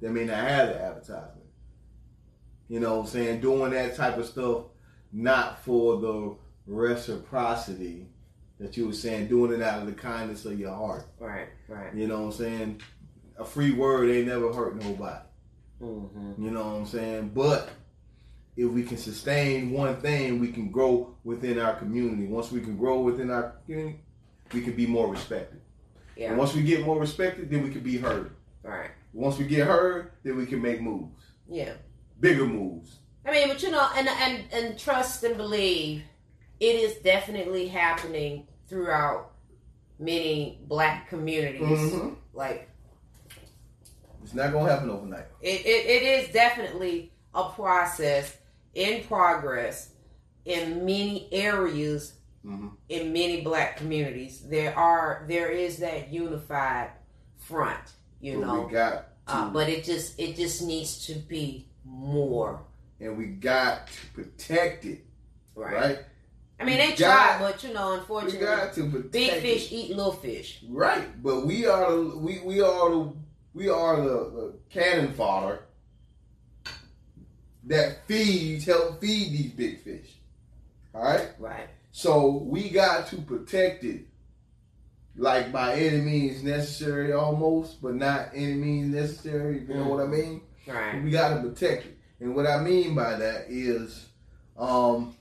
[0.00, 1.46] that may not have the advertisement.
[2.68, 3.40] You know what I'm saying?
[3.40, 4.64] Doing that type of stuff,
[5.12, 6.36] not for the
[6.66, 8.06] reciprocity
[8.58, 11.04] that you were saying, doing it out of the kindness of your heart.
[11.18, 11.94] Right, right.
[11.94, 12.80] You know what I'm saying?
[13.38, 15.24] A free word ain't never hurt nobody.
[15.82, 16.44] Mm-hmm.
[16.44, 17.30] You know what I'm saying?
[17.34, 17.70] But
[18.60, 22.26] if we can sustain one thing, we can grow within our community.
[22.26, 24.00] Once we can grow within our community,
[24.52, 25.60] we can be more respected.
[26.14, 28.32] Yeah, And once we get more respected, then we can be heard.
[28.62, 28.90] right.
[29.14, 31.72] Once we get heard, then we can make moves, Yeah.
[32.20, 32.98] bigger moves.
[33.26, 36.02] I mean, but you know, and and and trust and believe,
[36.60, 39.32] it is definitely happening throughout
[39.98, 41.62] many black communities.
[41.62, 42.16] Mhm.
[42.34, 42.68] Like
[44.22, 45.26] It's not gonna happen overnight.
[45.40, 48.36] it, it, it is definitely a process
[48.74, 49.90] in progress
[50.44, 52.14] in many areas
[52.44, 52.70] Mhm.
[52.88, 56.90] in many black communities there are there is that unified
[57.36, 61.68] front you But know we got uh, but it just it just needs to be
[61.84, 62.62] more
[62.98, 65.04] and we got to protect it,
[65.54, 65.98] right, right?
[66.60, 69.40] i mean they got- try but you know unfortunately got to protect big it.
[69.42, 73.12] fish eat little fish Right, but we are the we, we are the
[73.52, 75.64] we are the, the cannon fodder
[77.64, 80.16] that feeds help feed these big fish.
[80.94, 84.06] All right, right so we got to protect it,
[85.16, 89.64] like by any means necessary, almost, but not any means necessary.
[89.68, 90.42] You know what I mean?
[90.66, 94.06] right We got to protect it, and what I mean by that is,
[94.56, 95.16] um,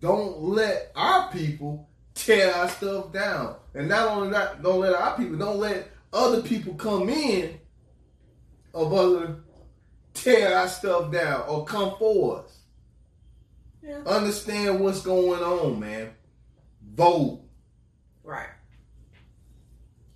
[0.00, 5.16] don't let our people tear our stuff down, and not only that, don't let our
[5.16, 7.58] people, don't let other people come in
[8.72, 9.36] of other
[10.22, 12.58] tear our stuff down or come for us.
[13.82, 13.98] Yeah.
[14.06, 16.10] Understand what's going on, man.
[16.94, 17.40] Vote.
[18.24, 18.48] right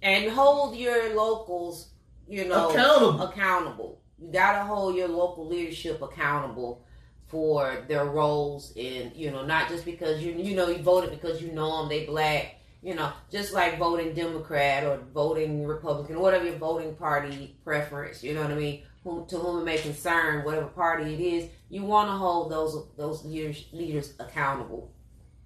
[0.03, 1.91] and hold your locals
[2.29, 3.23] you know Accountable.
[3.23, 4.01] accountable.
[4.19, 6.85] You gotta hold your local leadership accountable
[7.27, 11.43] for their roles in, you know, not just because you you know you voted because
[11.43, 16.45] you know them, they black, you know, just like voting Democrat or voting Republican, whatever
[16.47, 18.83] your voting party preference, you know what I mean.
[19.05, 22.87] Whom, to whom it may concern, whatever party it is, you want to hold those
[22.97, 24.93] those leaders leaders accountable.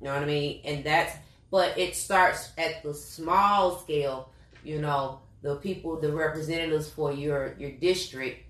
[0.01, 1.17] You know what I mean, and that's
[1.51, 4.31] but it starts at the small scale.
[4.63, 8.45] You know, the people, the representatives for your your district,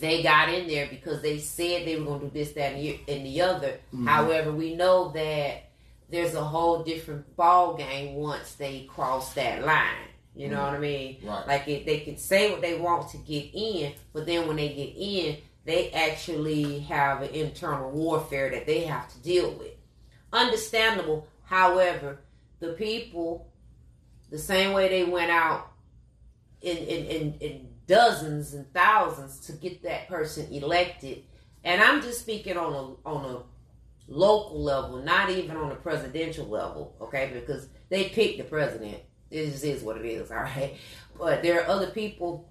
[0.00, 3.26] they got in there because they said they were going to do this, that, and
[3.26, 3.80] the, other.
[3.94, 4.06] Mhm.
[4.06, 5.70] However, we know that
[6.08, 10.08] there's a whole different ball game once they cross that line.
[10.36, 10.64] You know Mhm.
[10.64, 11.18] what I mean?
[11.24, 11.46] Right.
[11.48, 14.68] Like it, they can say what they want to get in, but then when they
[14.68, 19.72] get in, they actually have an internal warfare that they have to deal with.
[20.32, 21.26] Understandable.
[21.44, 22.20] However,
[22.60, 23.48] the people,
[24.30, 25.72] the same way they went out
[26.60, 31.22] in in, in, in dozens and thousands to get that person elected,
[31.64, 33.42] and I'm just speaking on a on a
[34.08, 37.30] local level, not even on a presidential level, okay?
[37.32, 39.02] Because they picked the president.
[39.30, 40.76] It just is what it is, all right.
[41.18, 42.48] But there are other people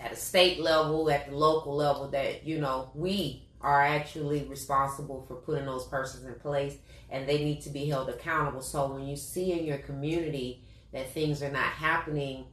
[0.00, 5.24] at a state level, at the local level, that you know we are actually responsible
[5.26, 6.76] for putting those persons in place,
[7.10, 8.60] and they need to be held accountable.
[8.60, 12.44] So when you see in your community that things are not happening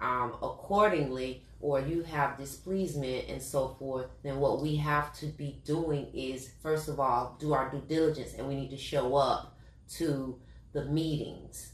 [0.00, 5.60] um, accordingly or you have displeasement and so forth, then what we have to be
[5.64, 9.58] doing is, first of all, do our due diligence and we need to show up
[9.88, 10.38] to
[10.72, 11.72] the meetings.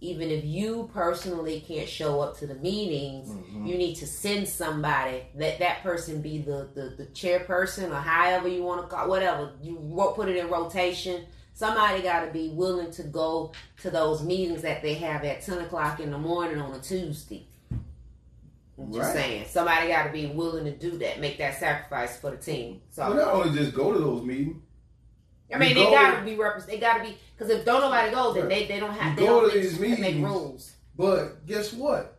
[0.00, 3.66] Even if you personally can't show up to the meetings, Mhm.
[3.66, 5.22] you need to send somebody.
[5.34, 9.52] Let that person be the, the, the chairperson or however you want to call whatever.
[9.60, 9.76] You
[10.14, 11.26] put it in rotation.
[11.52, 13.50] Somebody got to be willing to go
[13.82, 17.48] to those meetings that they have at 10 o'clock in the morning on a Tuesday.
[18.80, 19.12] I'm just Right.
[19.24, 19.44] saying.
[19.48, 22.82] Somebody got to be willing to do that, make that sacrifice for the team.
[22.90, 24.62] So Well, not only just go to those meetings,
[25.52, 26.76] I mean, they gotta be represented.
[26.76, 29.12] They gotta be because if don't nobody go, then they, they don't have.
[29.18, 30.24] You They go to make, these make meetings.
[30.24, 30.72] rules.
[30.96, 32.14] but guess what?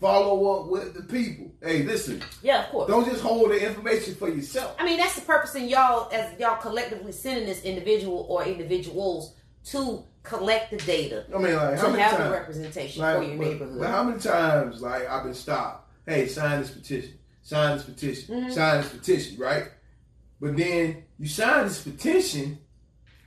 [0.00, 1.50] Follow up with the people.
[1.62, 2.88] Hey, listen, Yeah, of course.
[2.90, 4.76] don't just hold the information for yourself.
[4.78, 9.32] I mean, that's the purpose in y'all as y'all collectively sending this individual or individuals
[9.70, 12.30] to collect the data I mean, like how many have the times?
[12.32, 13.78] representation Like, for your but- neighborhood.
[13.78, 15.90] But how many times, like, I've been stopped?
[16.06, 17.18] Hey, sign this petition.
[17.42, 18.34] Sign this petition.
[18.44, 18.52] Mhm.
[18.52, 19.64] Sign this petition, right?
[20.40, 22.58] But then you sign this petition,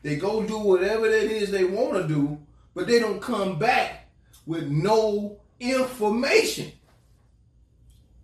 [0.02, 2.40] they go do whatever that is they want to do,
[2.74, 4.10] but they don't come back
[4.46, 6.72] with no information.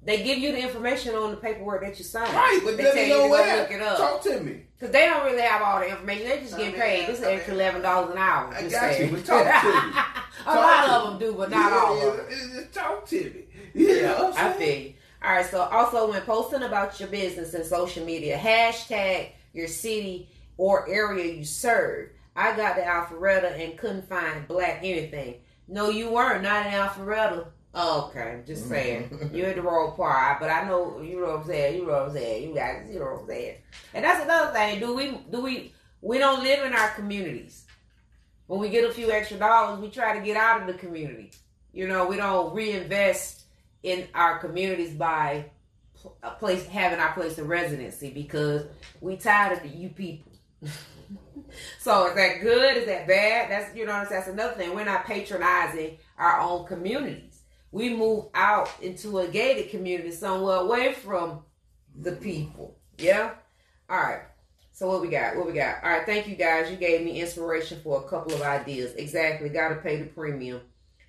[0.04, 2.34] they give you the information on the paperwork that you sign.
[2.34, 3.62] Right, but they tell don't you to go where.
[3.62, 4.62] look it up Talk to me.
[4.78, 6.28] because they don't really have all the information.
[6.30, 7.08] They just getting paid.
[7.08, 8.54] This is extra eleven dollars an hour.
[8.54, 9.94] I got you, but talk to me.
[10.48, 12.68] A lot of them do, but not Yeah, all of them.
[12.72, 13.44] Talk to me.
[13.74, 14.94] Yeah, I feel you.
[15.24, 15.46] All right.
[15.46, 21.34] So also when posting about your business in social media, hashtag your city or area
[21.34, 22.10] you serve.
[22.36, 25.36] I got the Alpharetta and couldn't find black anything.
[25.68, 26.44] No, you weren't.
[26.44, 27.48] Not in Alpharetta.
[27.74, 29.10] Oh, okay, just saying.
[29.10, 29.36] Mm-hmm.
[29.36, 31.76] You're in the wrong part, but I know you know what I'm saying.
[31.76, 32.50] You know what I'm saying.
[32.50, 33.56] You guys, you know what I'm saying.
[33.94, 34.80] And that's another thing.
[34.80, 35.20] Do we?
[35.30, 35.74] Do we?
[36.02, 37.66] We don't live in our communities.
[38.48, 41.32] When we get a few extra dollars, we try to get out of the community.
[41.74, 43.44] You know, we don't reinvest
[43.84, 45.46] in our communities by
[46.24, 48.66] a place having our place of residency because
[49.02, 50.32] we tired of the you people.
[51.80, 52.78] so is that good?
[52.78, 53.52] Is that bad?
[53.52, 54.74] That's you know that's another thing.
[54.76, 57.42] We're not patronizing our own communities.
[57.72, 61.44] We move out into a gated community somewhere away from
[62.00, 62.78] the people.
[62.98, 63.32] Yeah.
[63.90, 64.22] All right.
[64.72, 65.36] So what we got?
[65.36, 65.84] What we got?
[65.84, 66.06] All right.
[66.06, 66.70] Thank you guys.
[66.72, 68.94] You gave me inspiration for a couple of ideas.
[68.96, 69.50] Exactly.
[69.50, 70.62] Got to pay the premium.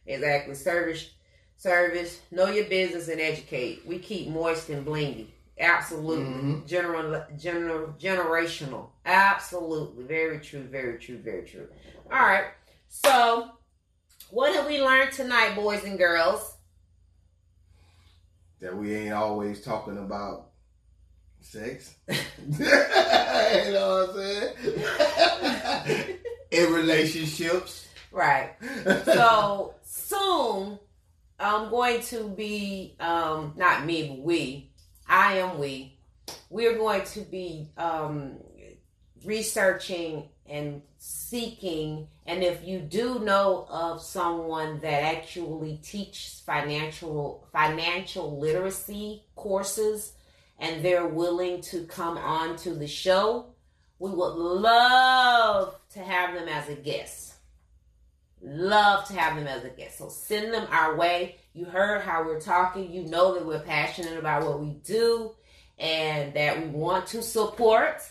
[0.07, 0.55] Exactly.
[0.55, 1.11] Service
[1.57, 3.87] service, know your business and educate.
[3.87, 5.29] We keep moist and blingy.
[5.59, 6.25] Absolutely.
[6.25, 6.67] Mhm.
[6.67, 8.91] General, general, generational.
[9.05, 10.05] Absolutely.
[10.05, 10.63] Very true.
[10.65, 11.19] Very true.
[11.19, 11.69] Very true.
[12.13, 12.47] All right.
[12.89, 13.51] So,
[14.31, 16.53] what have we learned tonight, boys and girls?
[18.61, 20.49] that we ain't always talking about
[21.41, 21.95] sex.
[22.09, 22.15] you
[22.59, 24.17] know what I'm
[25.77, 26.17] saying?
[26.51, 27.87] In relationships.
[28.11, 28.55] Right.
[29.05, 30.79] So soon,
[31.39, 34.71] I'm going to be um, not me, but we.
[35.09, 35.99] I am we.
[36.51, 38.37] We're going to be um,
[39.25, 42.09] researching and seeking.
[42.27, 50.13] And if you do know of someone that actually teaches financial financial literacy courses,
[50.59, 53.47] and they're willing to come on to the show,
[53.99, 57.35] we would love to have them as a guest.
[58.43, 59.99] Love to have them as a guest.
[59.99, 61.37] So send them our way.
[61.57, 62.93] You heard how we're talking.
[62.93, 65.33] You know that we're passionate about what we do
[65.79, 68.03] and that we want to support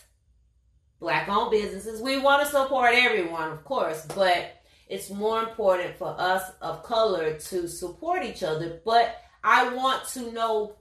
[0.98, 2.02] black owned businesses.
[2.02, 7.34] We want to support everyone, of course, but it's more important for us of color
[7.34, 8.80] to support each other.
[8.84, 10.78] But I want to know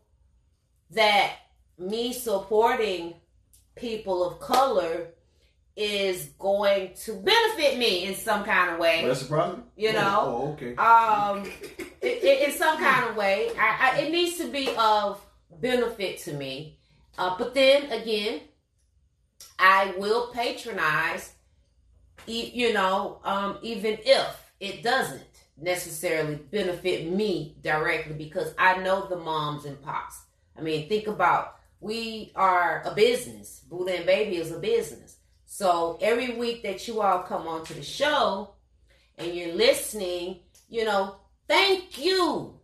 [0.89, 1.33] that
[1.77, 3.13] me supporting
[3.75, 5.09] people of color
[5.75, 8.99] is going to benefit me in some kind of way.
[9.03, 9.63] Well, that's a problem.
[9.75, 10.71] You know, Oh, okay.
[10.77, 11.43] um,
[12.01, 13.49] i- i- in some kind of way.
[13.59, 15.19] I, I, it needs to be of
[15.59, 16.79] benefit to me.
[17.17, 18.41] Uh, but then again,
[19.59, 21.33] I will patronize,
[22.27, 25.23] e- you know, um, even if it doesn't
[25.57, 30.21] necessarily benefit me directly because I know the moms and pops.
[30.57, 33.61] I mean, think about we are a business.
[33.69, 35.14] Buddha and Baby is a business.
[35.57, 38.55] So every week that you all come onto the show
[39.17, 41.15] and you're listening, you know,
[41.47, 42.59] thank you.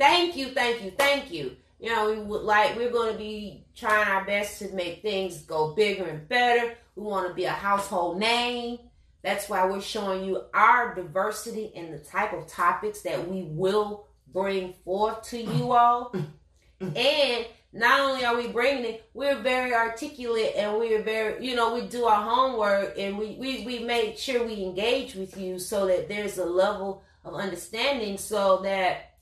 [0.00, 1.54] Thank you, thank you, thank you.
[1.78, 5.42] You know, we would like we're going to be trying our best to make things
[5.42, 6.74] go bigger and better.
[6.96, 8.80] We want to be a household name.
[9.22, 14.08] That's why we're showing you our diversity in the type of topics that we will
[14.32, 16.12] bring forth to you all.
[16.80, 21.74] and not only are we bringing it, we're very articulate and we're very, you know,
[21.74, 25.86] we do our homework and we, we, we make sure we engage with you so
[25.86, 29.16] that there's a level of understanding so that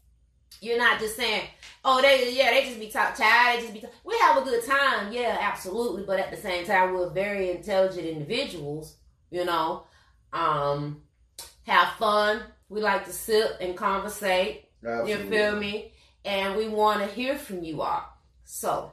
[0.61, 1.42] you're not just saying,
[1.84, 3.90] oh, they yeah, they just be talk child, they just be talk.
[4.05, 8.07] we have a good time, yeah, absolutely, but at the same time, we're very intelligent
[8.07, 8.97] individuals,
[9.30, 9.84] you know.
[10.32, 11.03] Um,
[11.66, 12.42] have fun.
[12.68, 14.68] We like to sit and conversate.
[14.84, 15.12] Absolutely.
[15.12, 15.92] You feel me?
[16.24, 18.15] And we want to hear from you all.
[18.47, 18.90] So,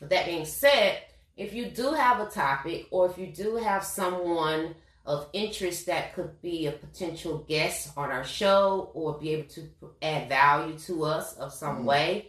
[0.00, 0.98] with that being said,
[1.36, 4.74] if you do have a topic or if you do have someone
[5.04, 9.68] of interest that could be a potential guest on our show or be able to
[10.02, 11.84] add value to us of some Mhm.
[11.84, 12.28] way,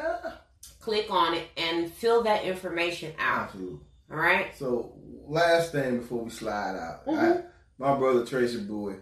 [0.79, 3.43] Click on it and fill that information out.
[3.49, 3.79] Absolutely.
[4.11, 4.57] All right.
[4.57, 4.93] So
[5.27, 7.37] last thing before we slide out, Mhm.
[7.37, 7.43] I-
[7.77, 8.95] my brother Tracy Boy.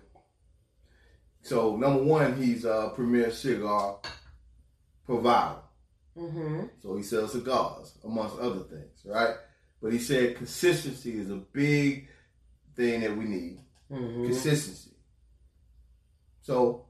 [1.41, 3.99] So number one, he's a premier cigar
[5.05, 5.59] provider.
[6.17, 6.63] Mm-hmm.
[6.81, 9.35] So he sells cigars, amongst other things, right?
[9.81, 12.09] But he said consistency is a big
[12.75, 13.59] thing that we need.
[13.91, 14.25] Mm-hmm.
[14.25, 14.91] Consistency.
[16.41, 16.85] So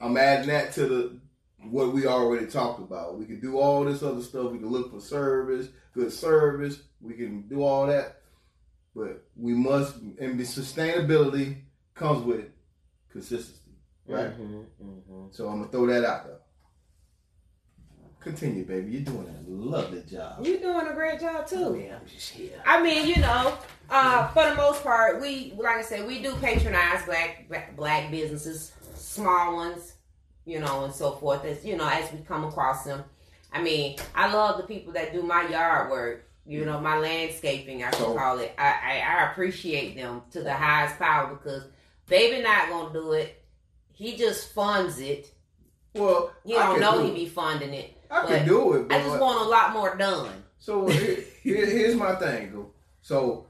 [0.00, 1.20] I'm adding that to the
[1.68, 3.18] what we already talked about.
[3.18, 4.50] We can do all this other stuff.
[4.50, 6.80] We can look for service, good service.
[7.00, 8.20] We can do all that,
[8.94, 11.56] but we must and the sustainability
[11.94, 12.46] comes with
[13.10, 13.72] consistency,
[14.06, 14.30] right?
[14.30, 14.60] Mm-hmm.
[14.82, 15.26] Mm-hmm.
[15.32, 16.38] So I'm gonna throw that out there.
[18.20, 18.92] Continue, baby.
[18.92, 20.44] You're doing a lovely job.
[20.44, 21.82] You're doing a great job too.
[21.82, 22.62] Yeah, I'm just here.
[22.66, 23.56] I mean, you know,
[23.88, 28.72] uh, for the most part, we like I said, we do patronize black black, businesses,
[28.94, 29.94] small ones,
[30.44, 31.44] you know, and so forth.
[31.46, 33.04] As you know, as we come across them.
[33.52, 36.26] I mean, I love the people that do my yard work.
[36.46, 38.52] You know, my landscaping, I should So- call it.
[38.58, 41.64] I, I I appreciate them to the highest power because
[42.06, 43.42] baby not gonna do it.
[43.94, 45.32] He just funds it.
[45.94, 47.96] Well, I don't know do he be funding it.
[48.10, 50.42] I can do it, but I just want a lot more done.
[50.58, 52.70] so here, here- here's my thing, though.
[53.02, 53.46] So,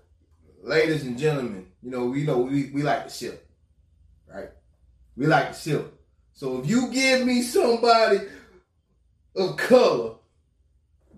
[0.63, 3.49] ladies and gentlemen, you know we know we, we like to sip,
[4.33, 4.51] right?
[5.17, 5.95] We like to sip.
[6.35, 8.21] So if you give me somebody
[9.37, 10.15] of color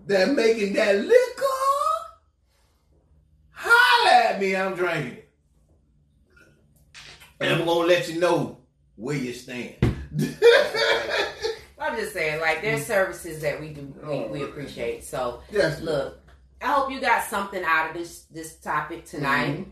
[0.07, 1.43] that making that liquor,
[3.51, 4.55] holla at me.
[4.55, 5.29] I'm drinking it,
[7.39, 8.57] and I'm gonna let you know
[8.95, 9.75] where you stand.
[11.93, 15.03] I'm just saying, like, there's services that we do we, we appreciate.
[15.03, 16.19] So Yes, look,
[16.61, 19.59] I hope you got something out of this this topic tonight.
[19.59, 19.65] Mhm.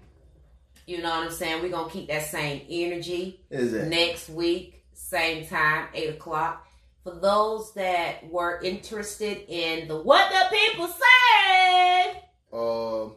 [0.87, 1.61] You know what I'm saying?
[1.61, 6.67] We're gonna keep that same energy Is that next week, same time, eight o'clock.
[7.03, 13.15] For those that were interested in the what the people say um?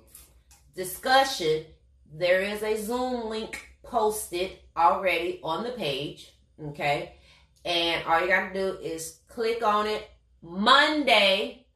[0.74, 1.64] discussion,
[2.12, 6.32] there is a Zoom link posted already on the page.
[6.68, 7.16] Okay.
[7.64, 10.08] And all you got to do is click on it
[10.42, 11.66] Monday,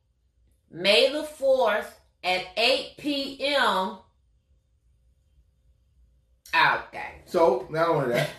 [0.70, 1.86] May the 4th
[2.22, 3.98] at 8 p.m.
[6.54, 7.22] Okay.
[7.26, 8.30] So not only that,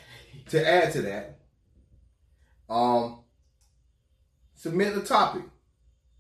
[0.50, 1.40] to add to that,
[2.70, 3.20] um,
[4.56, 5.44] submit the topic.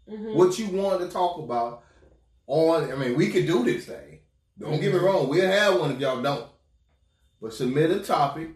[0.10, 0.34] Mhm.
[0.36, 1.84] What you want to talk about
[2.48, 2.92] on.
[2.92, 4.20] I mean, we could do this thing.
[4.58, 5.30] Don't get me wrong.
[5.30, 6.50] We'll have one if y'all don't.
[7.42, 8.50] But submit a topic